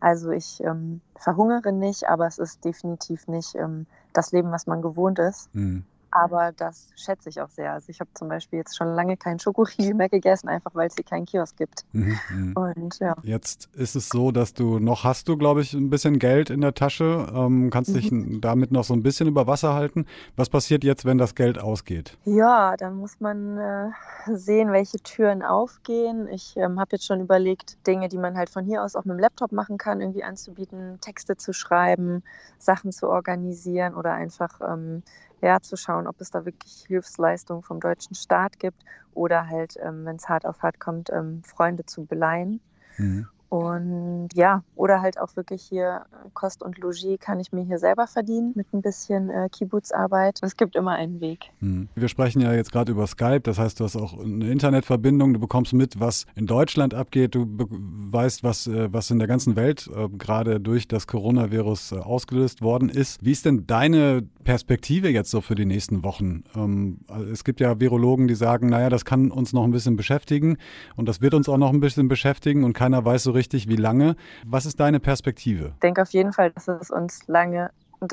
Also 0.00 0.30
ich 0.30 0.62
ähm, 0.62 1.00
verhungere 1.16 1.72
nicht, 1.72 2.08
aber 2.08 2.28
es 2.28 2.38
ist 2.38 2.64
definitiv 2.64 3.26
nicht 3.26 3.56
ähm, 3.56 3.86
das 4.12 4.30
Leben, 4.30 4.52
was 4.52 4.68
man 4.68 4.80
gewohnt 4.80 5.18
ist. 5.18 5.52
Mhm. 5.52 5.84
Aber 6.14 6.52
das 6.52 6.90
schätze 6.94 7.28
ich 7.28 7.40
auch 7.40 7.48
sehr. 7.48 7.72
Also 7.72 7.90
ich 7.90 7.98
habe 7.98 8.08
zum 8.14 8.28
Beispiel 8.28 8.60
jetzt 8.60 8.76
schon 8.76 8.94
lange 8.94 9.16
keinen 9.16 9.40
Schokoriegel 9.40 9.94
mehr 9.94 10.08
gegessen, 10.08 10.48
einfach 10.48 10.72
weil 10.72 10.86
es 10.86 10.94
hier 10.94 11.04
keinen 11.04 11.26
Kiosk 11.26 11.56
gibt. 11.56 11.84
Mhm, 11.90 12.16
mhm. 12.30 12.52
Und 12.54 13.00
ja. 13.00 13.16
Jetzt 13.24 13.68
ist 13.74 13.96
es 13.96 14.10
so, 14.10 14.30
dass 14.30 14.54
du 14.54 14.78
noch 14.78 15.02
hast 15.02 15.26
du, 15.26 15.36
glaube 15.36 15.62
ich, 15.62 15.74
ein 15.74 15.90
bisschen 15.90 16.20
Geld 16.20 16.50
in 16.50 16.60
der 16.60 16.72
Tasche, 16.72 17.26
ähm, 17.34 17.68
kannst 17.70 17.90
mhm. 17.90 17.94
dich 17.94 18.40
damit 18.40 18.70
noch 18.70 18.84
so 18.84 18.94
ein 18.94 19.02
bisschen 19.02 19.26
über 19.26 19.48
Wasser 19.48 19.74
halten. 19.74 20.06
Was 20.36 20.48
passiert 20.48 20.84
jetzt, 20.84 21.04
wenn 21.04 21.18
das 21.18 21.34
Geld 21.34 21.58
ausgeht? 21.58 22.16
Ja, 22.24 22.76
dann 22.76 22.94
muss 22.94 23.18
man 23.18 23.58
äh, 23.58 23.90
sehen, 24.32 24.70
welche 24.70 24.98
Türen 24.98 25.42
aufgehen. 25.42 26.28
Ich 26.28 26.56
ähm, 26.56 26.78
habe 26.78 26.90
jetzt 26.92 27.06
schon 27.06 27.20
überlegt, 27.20 27.84
Dinge, 27.88 28.08
die 28.08 28.18
man 28.18 28.36
halt 28.36 28.50
von 28.50 28.64
hier 28.64 28.84
aus 28.84 28.94
auch 28.94 29.04
mit 29.04 29.16
dem 29.16 29.20
Laptop 29.20 29.50
machen 29.50 29.78
kann, 29.78 30.00
irgendwie 30.00 30.22
anzubieten, 30.22 30.98
Texte 31.00 31.36
zu 31.36 31.52
schreiben, 31.52 32.22
Sachen 32.58 32.92
zu 32.92 33.08
organisieren 33.08 33.94
oder 33.94 34.12
einfach 34.12 34.60
ähm, 34.60 35.02
ja, 35.40 35.60
zu 35.60 35.76
schauen, 35.76 36.06
ob 36.06 36.20
es 36.20 36.30
da 36.30 36.44
wirklich 36.44 36.84
Hilfsleistungen 36.86 37.62
vom 37.62 37.80
deutschen 37.80 38.14
Staat 38.16 38.58
gibt 38.58 38.82
oder 39.12 39.48
halt, 39.48 39.74
ähm, 39.80 40.04
wenn 40.06 40.16
es 40.16 40.28
hart 40.28 40.46
auf 40.46 40.60
hart 40.62 40.78
kommt, 40.80 41.10
ähm, 41.10 41.42
Freunde 41.44 41.84
zu 41.86 42.06
beleihen. 42.06 42.60
Mhm. 42.98 43.24
Und 43.54 44.30
ja, 44.34 44.64
oder 44.74 45.00
halt 45.00 45.20
auch 45.20 45.36
wirklich 45.36 45.62
hier 45.62 46.06
äh, 46.10 46.28
Kost 46.34 46.60
und 46.60 46.76
Logis 46.78 47.20
kann 47.20 47.38
ich 47.38 47.52
mir 47.52 47.62
hier 47.62 47.78
selber 47.78 48.08
verdienen 48.08 48.50
mit 48.56 48.66
ein 48.74 48.82
bisschen 48.82 49.30
äh, 49.30 49.48
Kibbutzarbeit. 49.48 50.40
Es 50.42 50.56
gibt 50.56 50.74
immer 50.74 50.90
einen 50.90 51.20
Weg. 51.20 51.50
Hm. 51.60 51.88
Wir 51.94 52.08
sprechen 52.08 52.40
ja 52.40 52.52
jetzt 52.52 52.72
gerade 52.72 52.90
über 52.90 53.06
Skype, 53.06 53.42
das 53.42 53.60
heißt, 53.60 53.78
du 53.78 53.84
hast 53.84 53.94
auch 53.94 54.18
eine 54.18 54.50
Internetverbindung, 54.50 55.34
du 55.34 55.38
bekommst 55.38 55.72
mit, 55.72 56.00
was 56.00 56.26
in 56.34 56.48
Deutschland 56.48 56.94
abgeht, 56.94 57.36
du 57.36 57.46
weißt, 57.46 58.42
was, 58.42 58.66
äh, 58.66 58.92
was 58.92 59.12
in 59.12 59.20
der 59.20 59.28
ganzen 59.28 59.54
Welt 59.54 59.88
äh, 59.94 60.08
gerade 60.08 60.58
durch 60.58 60.88
das 60.88 61.06
Coronavirus 61.06 61.92
äh, 61.92 61.98
ausgelöst 61.98 62.60
worden 62.60 62.88
ist. 62.88 63.24
Wie 63.24 63.30
ist 63.30 63.44
denn 63.44 63.68
deine 63.68 64.26
Perspektive 64.42 65.10
jetzt 65.10 65.30
so 65.30 65.40
für 65.40 65.54
die 65.54 65.64
nächsten 65.64 66.02
Wochen? 66.02 66.42
Ähm, 66.56 66.98
also 67.06 67.30
es 67.30 67.44
gibt 67.44 67.60
ja 67.60 67.78
Virologen, 67.78 68.26
die 68.26 68.34
sagen, 68.34 68.68
naja, 68.68 68.88
das 68.88 69.04
kann 69.04 69.30
uns 69.30 69.52
noch 69.52 69.62
ein 69.62 69.70
bisschen 69.70 69.94
beschäftigen 69.94 70.56
und 70.96 71.08
das 71.08 71.20
wird 71.20 71.34
uns 71.34 71.48
auch 71.48 71.58
noch 71.58 71.72
ein 71.72 71.78
bisschen 71.78 72.08
beschäftigen 72.08 72.64
und 72.64 72.72
keiner 72.72 73.04
weiß 73.04 73.22
so 73.22 73.30
richtig, 73.30 73.43
richtig, 73.44 73.68
wie 73.68 73.76
lange. 73.76 74.16
Was 74.46 74.64
ist 74.64 74.80
deine 74.80 75.00
Perspektive? 75.00 75.72
Ich 75.74 75.80
denke 75.80 76.00
auf 76.02 76.10
jeden 76.10 76.32
Fall, 76.32 76.50
dass 76.52 76.66
es 76.66 76.90
uns 76.90 77.26
lange 77.26 77.70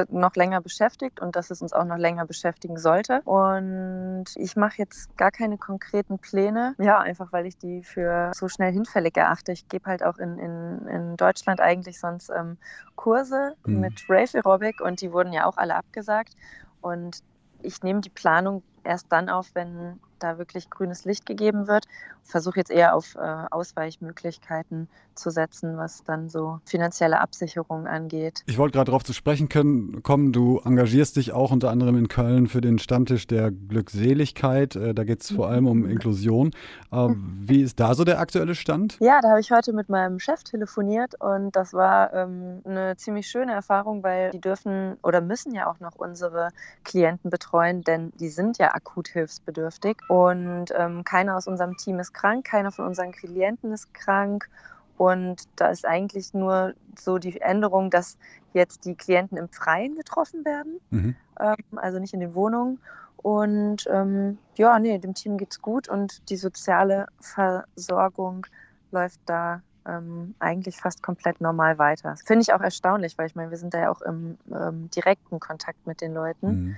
noch 0.10 0.36
länger 0.36 0.62
beschäftigt 0.62 1.20
und 1.20 1.36
dass 1.36 1.52
es 1.52 1.62
uns 1.62 1.74
auch 1.74 1.84
noch 1.84 1.98
länger 1.98 2.26
beschäftigen 2.26 2.78
sollte. 2.78 3.22
Und 3.24 4.26
ich 4.36 4.56
mache 4.56 4.76
jetzt 4.78 5.18
gar 5.18 5.32
keine 5.32 5.58
konkreten 5.58 6.18
Pläne, 6.18 6.76
ja, 6.78 7.00
einfach 7.00 7.34
weil 7.34 7.46
ich 7.46 7.58
die 7.58 7.84
für 7.84 8.32
so 8.34 8.48
schnell 8.48 8.72
hinfällig 8.72 9.18
erachte. 9.18 9.52
Ich 9.52 9.68
gebe 9.68 9.90
halt 9.90 10.04
auch 10.04 10.18
in, 10.18 10.38
in, 10.38 10.88
in 10.88 11.18
Deutschland 11.18 11.60
eigentlich 11.60 12.00
sonst 12.00 12.30
ähm, 12.30 12.58
Kurse 12.96 13.56
mhm. 13.66 13.82
mit 13.82 14.04
Rave 14.08 14.38
Aerobic 14.38 14.80
und 14.80 15.02
die 15.02 15.12
wurden 15.12 15.34
ja 15.34 15.46
auch 15.46 15.58
alle 15.58 15.76
abgesagt. 15.76 16.36
Und 16.80 17.20
ich 17.62 17.84
nehme 17.84 18.00
die 18.00 18.10
Planung 18.10 18.64
erst 18.84 19.08
dann 19.10 19.30
auf, 19.30 19.50
wenn 19.56 20.00
da 20.24 20.38
wirklich 20.38 20.70
grünes 20.70 21.06
Licht 21.06 21.26
gegeben 21.26 21.68
wird. 21.68 21.86
Versuche 22.24 22.58
jetzt 22.58 22.72
eher 22.72 22.96
auf 22.96 23.16
äh, 23.16 23.20
Ausweichmöglichkeiten 23.52 24.88
zu 25.16 25.30
setzen, 25.30 25.78
was 25.78 26.04
dann 26.04 26.30
so 26.30 26.60
finanzielle 26.66 27.20
Absicherung 27.20 27.88
angeht. 27.88 28.44
Ich 28.46 28.58
wollte 28.58 28.74
gerade 28.74 28.86
darauf 28.86 29.04
zu 29.04 29.14
sprechen 29.14 29.50
können, 29.50 30.04
kommen. 30.04 30.32
Du 30.32 30.60
engagierst 30.64 31.18
dich 31.18 31.34
auch 31.34 31.52
unter 31.52 31.70
anderem 31.70 31.98
in 31.98 32.08
Köln 32.08 32.48
für 32.48 32.62
den 32.62 32.80
Stammtisch 32.80 33.28
der 33.28 33.52
Glückseligkeit. 33.52 34.76
Äh, 34.76 34.94
da 34.94 35.04
geht 35.04 35.22
es 35.22 35.32
vor 35.32 35.48
allem 35.48 35.68
um 35.68 35.86
Inklusion. 35.86 36.52
Äh, 36.92 37.10
wie 37.10 37.62
ist 37.62 37.80
da 37.80 37.94
so 37.94 38.04
der 38.04 38.20
aktuelle 38.20 38.56
Stand? 38.56 38.98
Ja, 39.00 39.20
da 39.22 39.30
habe 39.30 39.40
ich 39.40 39.52
heute 39.52 39.74
mit 39.74 39.90
meinem 39.90 40.20
Chef 40.20 40.44
telefoniert 40.44 41.16
und 41.20 41.56
das 41.56 41.74
war 41.74 42.14
ähm, 42.14 42.62
eine 42.66 42.96
ziemlich 42.98 43.28
schöne 43.28 43.54
Erfahrung, 43.54 44.04
weil 44.04 44.32
die 44.32 44.42
dürfen 44.42 44.98
oder 45.04 45.22
müssen 45.22 45.54
ja 45.54 45.70
auch 45.70 45.80
noch 45.80 45.96
unsere 45.96 46.50
Klienten 46.84 47.30
betreuen, 47.30 47.84
denn 47.84 48.12
die 48.20 48.30
sind 48.30 48.58
ja 48.58 48.74
akut 48.74 49.08
hilfsbedürftig 49.10 49.98
und 50.12 50.74
ähm, 50.76 51.06
keiner 51.06 51.38
aus 51.38 51.48
unserem 51.48 51.78
Team 51.78 51.98
ist 52.00 52.12
krank, 52.12 52.46
keiner 52.46 52.74
von 52.74 52.86
unseren 52.86 53.14
Klienten 53.14 53.72
ist 53.72 53.94
krank. 53.94 54.50
Und 54.98 55.44
da 55.56 55.68
ist 55.68 55.86
eigentlich 55.86 56.34
nur 56.34 56.74
so 57.00 57.18
die 57.18 57.40
Änderung, 57.40 57.90
dass 57.90 58.18
jetzt 58.52 58.84
die 58.84 58.96
Klienten 58.96 59.38
im 59.38 59.48
Freien 59.48 59.96
getroffen 59.96 60.44
werden, 60.44 60.82
mhm. 60.90 61.16
ähm, 61.40 61.56
also 61.78 61.98
nicht 61.98 62.14
in 62.14 62.20
den 62.20 62.36
Wohnungen. 62.36 62.78
Und 63.16 63.88
ähm, 63.90 64.38
ja, 64.56 64.80
nee, 64.80 64.98
dem 64.98 65.14
Team 65.14 65.38
geht's 65.38 65.62
gut 65.62 65.88
und 65.88 66.30
die 66.30 66.36
soziale 66.36 67.08
Versorgung 67.22 68.46
läuft 68.92 69.22
da 69.28 69.62
ähm, 69.86 70.36
eigentlich 70.40 70.76
fast 70.76 71.02
komplett 71.02 71.40
normal 71.40 71.78
weiter. 71.78 72.18
Finde 72.26 72.42
ich 72.42 72.54
auch 72.54 72.60
erstaunlich, 72.60 73.18
weil 73.18 73.28
ich 73.28 73.36
meine, 73.36 73.50
wir 73.50 73.58
sind 73.58 73.74
da 73.74 73.80
ja 73.80 73.90
auch 73.90 74.02
im 74.02 74.38
ähm, 74.54 74.90
direkten 74.90 75.40
Kontakt 75.40 75.88
mit 75.88 76.02
den 76.02 76.14
Leuten. 76.14 76.48
Mhm. 76.48 76.76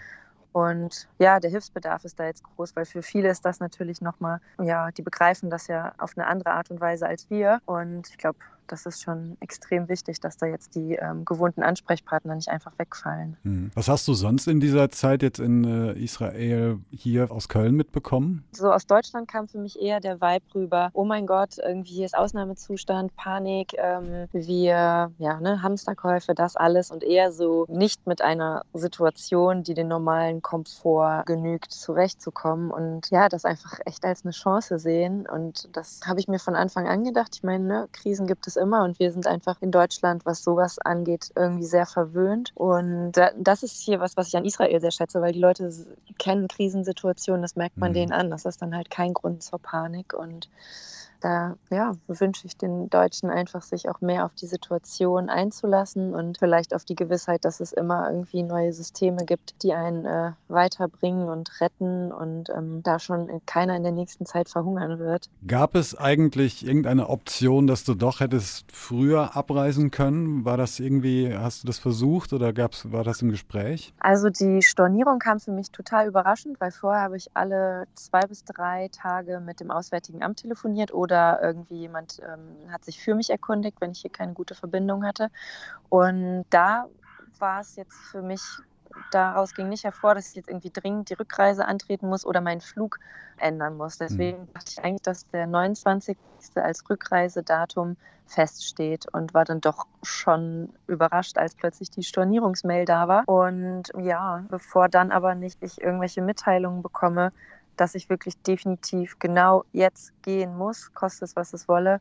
Und 0.53 1.09
ja, 1.17 1.39
der 1.39 1.49
Hilfsbedarf 1.49 2.05
ist 2.05 2.19
da 2.19 2.25
jetzt 2.25 2.43
groß, 2.43 2.75
weil 2.75 2.85
für 2.85 3.01
viele 3.01 3.29
ist 3.29 3.43
das 3.43 3.59
natürlich 3.59 4.01
nochmal, 4.01 4.39
ja, 4.61 4.91
die 4.91 5.01
begreifen 5.01 5.49
das 5.49 5.67
ja 5.67 5.93
auf 5.97 6.15
eine 6.15 6.27
andere 6.27 6.51
Art 6.51 6.69
und 6.69 6.79
Weise 6.79 7.07
als 7.07 7.29
wir. 7.29 7.59
Und 7.65 8.07
ich 8.07 8.17
glaube, 8.17 8.37
das 8.67 8.85
ist 8.85 9.03
schon 9.03 9.37
extrem 9.39 9.89
wichtig, 9.89 10.19
dass 10.19 10.37
da 10.37 10.45
jetzt 10.45 10.75
die 10.75 10.95
ähm, 10.95 11.25
gewohnten 11.25 11.63
Ansprechpartner 11.63 12.35
nicht 12.35 12.49
einfach 12.49 12.77
wegfallen. 12.77 13.37
Mhm. 13.43 13.71
Was 13.75 13.87
hast 13.87 14.07
du 14.07 14.13
sonst 14.13 14.47
in 14.47 14.59
dieser 14.59 14.89
Zeit 14.89 15.21
jetzt 15.21 15.39
in 15.39 15.63
äh, 15.63 15.93
Israel 15.93 16.79
hier 16.91 17.31
aus 17.31 17.49
Köln 17.49 17.75
mitbekommen? 17.75 18.43
So 18.51 18.71
aus 18.71 18.85
Deutschland 18.85 19.27
kam 19.27 19.47
für 19.47 19.59
mich 19.59 19.81
eher 19.81 19.99
der 19.99 20.21
Vibe 20.21 20.45
rüber, 20.55 20.89
oh 20.93 21.05
mein 21.05 21.27
Gott, 21.27 21.57
irgendwie 21.57 22.03
ist 22.03 22.17
Ausnahmezustand, 22.17 23.15
Panik, 23.15 23.73
ähm, 23.77 24.27
wir, 24.31 25.11
ja, 25.17 25.39
ne, 25.39 25.61
Hamsterkäufe, 25.61 26.33
das 26.33 26.55
alles 26.55 26.91
und 26.91 27.03
eher 27.03 27.31
so 27.31 27.65
nicht 27.69 28.07
mit 28.07 28.21
einer 28.21 28.63
Situation, 28.73 29.63
die 29.63 29.73
den 29.73 29.87
normalen 29.87 30.41
Komfort 30.41 31.23
genügt, 31.25 31.71
zurechtzukommen 31.71 32.71
und 32.71 33.09
ja, 33.09 33.29
das 33.29 33.45
einfach 33.45 33.79
echt 33.85 34.05
als 34.05 34.23
eine 34.23 34.31
Chance 34.31 34.79
sehen 34.79 35.27
und 35.27 35.69
das 35.75 36.01
habe 36.05 36.19
ich 36.19 36.27
mir 36.27 36.39
von 36.39 36.55
Anfang 36.55 36.87
an 36.87 37.03
gedacht. 37.03 37.31
Ich 37.35 37.43
meine, 37.43 37.63
ne, 37.63 37.89
Krisen 37.91 38.27
gibt 38.27 38.47
es 38.47 38.52
es 38.55 38.61
immer 38.61 38.83
und 38.83 38.99
wir 38.99 39.11
sind 39.11 39.27
einfach 39.27 39.61
in 39.61 39.71
Deutschland, 39.71 40.25
was 40.25 40.43
sowas 40.43 40.79
angeht, 40.79 41.31
irgendwie 41.35 41.65
sehr 41.65 41.85
verwöhnt. 41.85 42.51
Und 42.55 43.13
das 43.37 43.63
ist 43.63 43.81
hier 43.81 43.99
was, 43.99 44.17
was 44.17 44.27
ich 44.27 44.37
an 44.37 44.45
Israel 44.45 44.79
sehr 44.79 44.91
schätze, 44.91 45.21
weil 45.21 45.33
die 45.33 45.39
Leute 45.39 45.71
kennen 46.17 46.47
Krisensituationen, 46.47 47.41
das 47.41 47.55
merkt 47.55 47.77
man 47.77 47.91
mhm. 47.91 47.95
denen 47.95 48.11
an. 48.11 48.29
Das 48.29 48.45
ist 48.45 48.61
dann 48.61 48.75
halt 48.75 48.89
kein 48.89 49.13
Grund 49.13 49.43
zur 49.43 49.59
Panik 49.59 50.13
und 50.13 50.49
da 51.23 51.55
ja, 51.69 51.93
wünsche 52.07 52.45
ich 52.47 52.57
den 52.57 52.89
Deutschen 52.89 53.29
einfach, 53.29 53.61
sich 53.61 53.87
auch 53.87 54.01
mehr 54.01 54.25
auf 54.25 54.33
die 54.35 54.45
Situation 54.45 55.29
einzulassen 55.29 56.13
und 56.13 56.37
vielleicht 56.37 56.75
auf 56.75 56.83
die 56.83 56.95
Gewissheit, 56.95 57.45
dass 57.45 57.59
es 57.59 57.71
immer 57.71 58.09
irgendwie 58.09 58.43
neue 58.43 58.73
Systeme 58.73 59.25
gibt, 59.25 59.63
die 59.63 59.73
einen 59.73 60.05
äh, 60.05 60.31
weiterbringen 60.49 61.29
und 61.29 61.61
retten 61.61 62.11
und 62.11 62.49
ähm, 62.49 62.81
da 62.83 62.99
schon 62.99 63.41
keiner 63.45 63.77
in 63.77 63.83
der 63.83 63.91
nächsten 63.93 64.25
Zeit 64.25 64.49
verhungern 64.49 64.99
wird. 64.99 65.29
Gab 65.47 65.75
es 65.75 65.97
eigentlich 65.97 66.65
irgendeine 66.65 67.09
Option, 67.09 67.67
dass 67.67 67.85
du 67.85 67.93
doch 67.93 68.19
hättest 68.19 68.71
früher 68.71 69.35
abreisen 69.35 69.91
können? 69.91 70.43
War 70.43 70.57
das 70.57 70.79
irgendwie, 70.79 71.35
hast 71.35 71.63
du 71.63 71.67
das 71.67 71.79
versucht 71.79 72.33
oder 72.33 72.51
gab's, 72.51 72.91
war 72.91 73.03
das 73.03 73.21
im 73.21 73.29
Gespräch? 73.29 73.93
Also 73.99 74.29
die 74.29 74.61
Stornierung 74.61 75.19
kam 75.19 75.39
für 75.39 75.51
mich 75.51 75.71
total 75.71 76.07
überraschend, 76.07 76.59
weil 76.59 76.71
vorher 76.71 77.03
habe 77.03 77.17
ich 77.17 77.29
alle 77.33 77.85
zwei 77.95 78.21
bis 78.21 78.43
drei 78.43 78.89
Tage 78.91 79.39
mit 79.39 79.61
dem 79.61 79.71
Auswärtigen 79.71 80.21
Amt 80.21 80.39
telefoniert 80.41 80.93
oder 80.93 81.12
irgendwie 81.41 81.79
jemand 81.79 82.19
ähm, 82.19 82.71
hat 82.71 82.85
sich 82.85 83.01
für 83.01 83.15
mich 83.15 83.29
erkundigt, 83.29 83.79
wenn 83.81 83.91
ich 83.91 84.01
hier 84.01 84.11
keine 84.11 84.33
gute 84.33 84.55
Verbindung 84.55 85.05
hatte. 85.05 85.29
Und 85.89 86.45
da 86.49 86.87
war 87.39 87.61
es 87.61 87.75
jetzt 87.75 87.95
für 88.11 88.21
mich 88.21 88.41
daraus 89.11 89.53
ging 89.53 89.69
nicht 89.69 89.83
hervor, 89.83 90.15
dass 90.15 90.29
ich 90.29 90.35
jetzt 90.35 90.49
irgendwie 90.49 90.69
dringend 90.69 91.09
die 91.09 91.15
Rückreise 91.15 91.65
antreten 91.65 92.07
muss 92.07 92.25
oder 92.25 92.41
meinen 92.41 92.61
Flug 92.61 92.99
ändern 93.37 93.77
muss. 93.77 93.97
Deswegen 93.97 94.41
mhm. 94.41 94.53
dachte 94.53 94.71
ich 94.71 94.83
eigentlich, 94.83 95.01
dass 95.01 95.27
der 95.29 95.47
29. 95.47 96.17
als 96.55 96.89
Rückreisedatum 96.89 97.97
feststeht 98.25 99.07
und 99.11 99.33
war 99.33 99.45
dann 99.45 99.61
doch 99.61 99.85
schon 100.01 100.73
überrascht, 100.87 101.37
als 101.37 101.55
plötzlich 101.55 101.89
die 101.89 102.03
Stornierungsmail 102.03 102.85
da 102.85 103.07
war. 103.07 103.27
Und 103.27 103.91
ja, 103.97 104.43
bevor 104.49 104.89
dann 104.89 105.11
aber 105.11 105.35
nicht 105.35 105.61
ich 105.61 105.81
irgendwelche 105.81 106.21
Mitteilungen 106.21 106.81
bekomme, 106.81 107.31
dass 107.77 107.95
ich 107.95 108.09
wirklich 108.09 108.37
definitiv 108.41 109.19
genau 109.19 109.63
jetzt 109.73 110.13
gehen 110.21 110.57
muss, 110.57 110.93
koste 110.93 111.25
es, 111.25 111.35
was 111.35 111.53
es 111.53 111.67
wolle, 111.67 111.99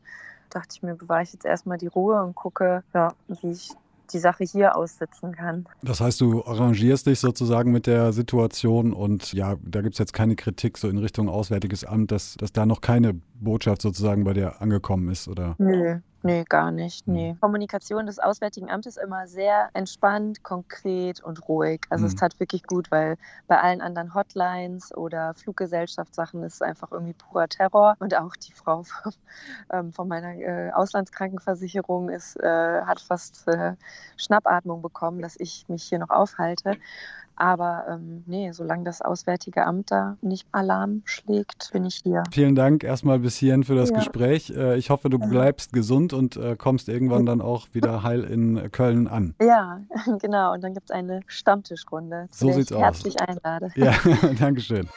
dachte 0.49 0.69
ich 0.73 0.83
mir, 0.83 0.95
bewahre 0.95 1.23
ich 1.23 1.33
jetzt 1.33 1.45
erstmal 1.45 1.77
die 1.77 1.87
Ruhe 1.87 2.21
und 2.23 2.35
gucke, 2.35 2.83
ja, 2.93 3.13
wie 3.27 3.51
ich 3.51 3.71
die 4.11 4.19
Sache 4.19 4.43
hier 4.43 4.75
aussitzen 4.75 5.33
kann. 5.33 5.65
Das 5.81 6.01
heißt, 6.01 6.21
du 6.21 6.43
arrangierst 6.43 7.07
dich 7.07 7.19
sozusagen 7.19 7.71
mit 7.71 7.87
der 7.87 8.13
Situation 8.13 8.93
und 8.93 9.33
ja, 9.33 9.55
da 9.63 9.81
gibt 9.81 9.95
es 9.95 9.99
jetzt 9.99 10.13
keine 10.13 10.35
Kritik 10.35 10.77
so 10.77 10.87
in 10.87 10.97
Richtung 10.97 11.29
Auswärtiges 11.29 11.83
Amt, 11.83 12.11
dass, 12.11 12.35
dass 12.35 12.51
da 12.51 12.65
noch 12.65 12.81
keine 12.81 13.15
Botschaft 13.39 13.81
sozusagen 13.81 14.23
bei 14.23 14.33
dir 14.33 14.61
angekommen 14.61 15.09
ist, 15.09 15.27
oder? 15.27 15.55
Nö, 15.57 15.99
Nee, 16.25 16.45
gar 16.47 16.71
nicht. 16.71 17.05
Nee. 17.05 17.31
Hm. 17.31 17.39
Kommunikation 17.41 18.05
des 18.05 18.17
Auswärtigen 18.17 18.71
Amtes 18.71 18.95
immer 18.95 19.27
sehr 19.27 19.69
entspannt, 19.73 20.41
konkret 20.41 21.21
und 21.21 21.49
ruhig. 21.49 21.81
Also 21.89 22.03
mhm. 22.03 22.07
es 22.07 22.13
hm. 22.13 22.19
tat 22.19 22.39
wirklich 22.39 22.63
gut, 22.63 22.89
weil 22.91 23.17
bei 23.47 23.59
allen 23.59 23.81
anderen 23.81 24.13
Hotlines 24.13 24.95
oder 24.95 25.33
Fluggesellschaftssachen 25.33 26.41
ist 26.43 26.55
es 26.55 26.61
einfach 26.61 26.93
irgendwie 26.93 27.13
purer 27.13 27.49
Terror. 27.49 27.97
Und 27.99 28.15
auch 28.15 28.37
die 28.37 28.53
Frau 28.53 28.83
von, 29.03 29.13
ähm, 29.69 29.91
von 29.91 30.07
meiner 30.07 30.33
äh, 30.35 30.71
Auslandskrankenversicherung 30.71 32.07
ist, 32.07 32.39
äh, 32.41 32.81
hat 32.83 33.01
fast 33.01 33.45
äh, 33.49 33.73
Schnappatmung 34.15 34.81
bekommen, 34.81 35.21
dass 35.21 35.35
ich 35.37 35.67
mich 35.67 35.83
hier 35.83 35.99
noch 35.99 36.09
aufhalte. 36.09 36.77
Aber 37.35 37.85
ähm, 37.89 38.23
nee, 38.25 38.51
solange 38.51 38.83
das 38.83 39.01
Auswärtige 39.01 39.65
Amt 39.65 39.91
da 39.91 40.17
nicht 40.21 40.47
Alarm 40.51 41.01
schlägt, 41.05 41.71
bin 41.71 41.85
ich 41.85 42.01
hier. 42.03 42.23
Vielen 42.31 42.55
Dank 42.55 42.83
erstmal 42.83 43.19
bis 43.19 43.37
hierhin 43.37 43.63
für 43.63 43.75
das 43.75 43.89
ja. 43.89 43.97
Gespräch. 43.97 44.51
Äh, 44.55 44.77
ich 44.77 44.89
hoffe, 44.89 45.09
du 45.09 45.19
bleibst 45.19 45.73
gesund 45.73 46.13
und 46.13 46.37
äh, 46.37 46.55
kommst 46.55 46.89
irgendwann 46.89 47.25
dann 47.25 47.41
auch 47.41 47.67
wieder 47.73 48.03
heil 48.03 48.23
in 48.23 48.71
Köln 48.71 49.07
an. 49.07 49.35
Ja, 49.41 49.81
genau. 50.19 50.53
Und 50.53 50.63
dann 50.63 50.73
gibt 50.73 50.89
es 50.89 50.95
eine 50.95 51.21
Stammtischrunde, 51.27 52.27
so 52.31 52.51
sieht's 52.51 52.71
ich 52.71 52.77
herzlich 52.77 53.21
aus. 53.21 53.27
einlade. 53.27 53.71
Ja, 53.75 53.93
Dankeschön. 54.39 54.87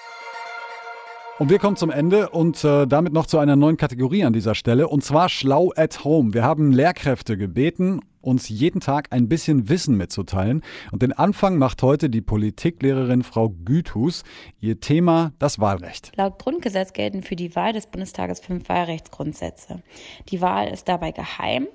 Und 1.39 1.51
wir 1.51 1.59
kommen 1.59 1.77
zum 1.77 1.91
Ende 1.91 2.31
und 2.31 2.65
äh, 2.65 2.87
damit 2.87 3.13
noch 3.13 3.27
zu 3.27 3.39
einer 3.39 3.57
neuen 3.57 3.77
Kategorie 3.77 4.25
an 4.25 4.33
dieser 4.33 4.55
Stelle, 4.55 4.89
und 4.89 5.05
zwar 5.05 5.29
Schlau 5.29 5.71
at 5.77 6.03
Home. 6.03 6.33
Wir 6.33 6.43
haben 6.43 6.73
Lehrkräfte 6.73 7.37
gebeten, 7.37 8.01
uns 8.23 8.49
jeden 8.49 8.81
Tag 8.81 9.09
ein 9.11 9.29
bisschen 9.29 9.69
Wissen 9.69 9.99
mitzuteilen. 9.99 10.63
Und 10.93 11.03
den 11.03 11.13
Anfang 11.13 11.59
macht 11.59 11.83
heute 11.83 12.09
die 12.09 12.23
Politiklehrerin 12.23 13.23
Frau 13.23 13.51
Güthus. 13.51 14.25
Ihr 14.61 14.81
Thema 14.81 15.35
das 15.39 15.61
Wahlrecht. 15.61 16.11
Laut 16.17 16.39
Grundgesetz 16.39 16.95
gelten 16.95 17.23
für 17.23 17.37
die 17.37 17.55
Wahl 17.55 17.75
des 17.75 17.87
Bundestages 17.87 18.41
fünf 18.41 18.71
Wahlrechtsgrundsätze. 18.71 19.83
Die 20.31 20.41
Wahl 20.41 20.69
ist 20.69 20.89
dabei 20.89 21.13
geheim. 21.13 21.69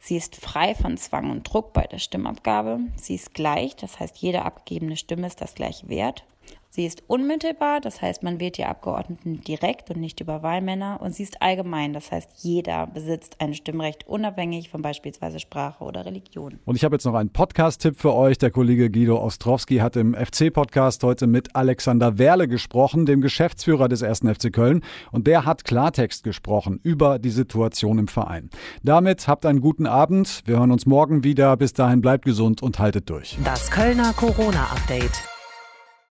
Sie 0.00 0.16
ist 0.16 0.36
frei 0.36 0.76
von 0.76 0.96
Zwang 0.96 1.32
und 1.32 1.52
Druck 1.52 1.72
bei 1.72 1.82
der 1.82 1.98
Stimmabgabe. 1.98 2.78
Sie 2.94 3.16
ist 3.16 3.34
gleich, 3.34 3.74
das 3.74 3.98
heißt, 3.98 4.18
jede 4.18 4.42
abgegebene 4.44 4.96
Stimme 4.96 5.26
ist 5.26 5.40
das 5.40 5.56
gleiche 5.56 5.88
Wert. 5.88 6.24
Sie 6.72 6.86
ist 6.86 7.02
unmittelbar, 7.08 7.80
das 7.80 8.00
heißt, 8.00 8.22
man 8.22 8.38
wählt 8.38 8.56
die 8.56 8.64
Abgeordneten 8.64 9.42
direkt 9.42 9.90
und 9.90 9.98
nicht 9.98 10.20
über 10.20 10.44
Wahlmänner. 10.44 11.00
Und 11.02 11.12
sie 11.16 11.24
ist 11.24 11.42
allgemein, 11.42 11.92
das 11.92 12.12
heißt, 12.12 12.30
jeder 12.36 12.86
besitzt 12.86 13.40
ein 13.40 13.54
Stimmrecht 13.54 14.06
unabhängig 14.06 14.70
von 14.70 14.80
beispielsweise 14.80 15.40
Sprache 15.40 15.82
oder 15.82 16.06
Religion. 16.06 16.60
Und 16.64 16.76
ich 16.76 16.84
habe 16.84 16.94
jetzt 16.94 17.04
noch 17.06 17.14
einen 17.14 17.30
Podcast-Tipp 17.30 17.98
für 17.98 18.14
euch. 18.14 18.38
Der 18.38 18.52
Kollege 18.52 18.88
Guido 18.88 19.20
Ostrowski 19.20 19.78
hat 19.78 19.96
im 19.96 20.14
FC-Podcast 20.14 21.02
heute 21.02 21.26
mit 21.26 21.56
Alexander 21.56 22.18
Werle 22.18 22.46
gesprochen, 22.46 23.04
dem 23.04 23.20
Geschäftsführer 23.20 23.88
des 23.88 24.04
1. 24.04 24.20
FC 24.20 24.52
Köln. 24.52 24.84
Und 25.10 25.26
der 25.26 25.44
hat 25.46 25.64
Klartext 25.64 26.22
gesprochen 26.22 26.78
über 26.84 27.18
die 27.18 27.30
Situation 27.30 27.98
im 27.98 28.06
Verein. 28.06 28.48
Damit 28.84 29.26
habt 29.26 29.44
einen 29.44 29.60
guten 29.60 29.88
Abend. 29.88 30.42
Wir 30.44 30.58
hören 30.58 30.70
uns 30.70 30.86
morgen 30.86 31.24
wieder. 31.24 31.56
Bis 31.56 31.72
dahin 31.72 32.00
bleibt 32.00 32.24
gesund 32.24 32.62
und 32.62 32.78
haltet 32.78 33.10
durch. 33.10 33.36
Das 33.44 33.72
Kölner 33.72 34.12
Corona-Update. 34.12 35.29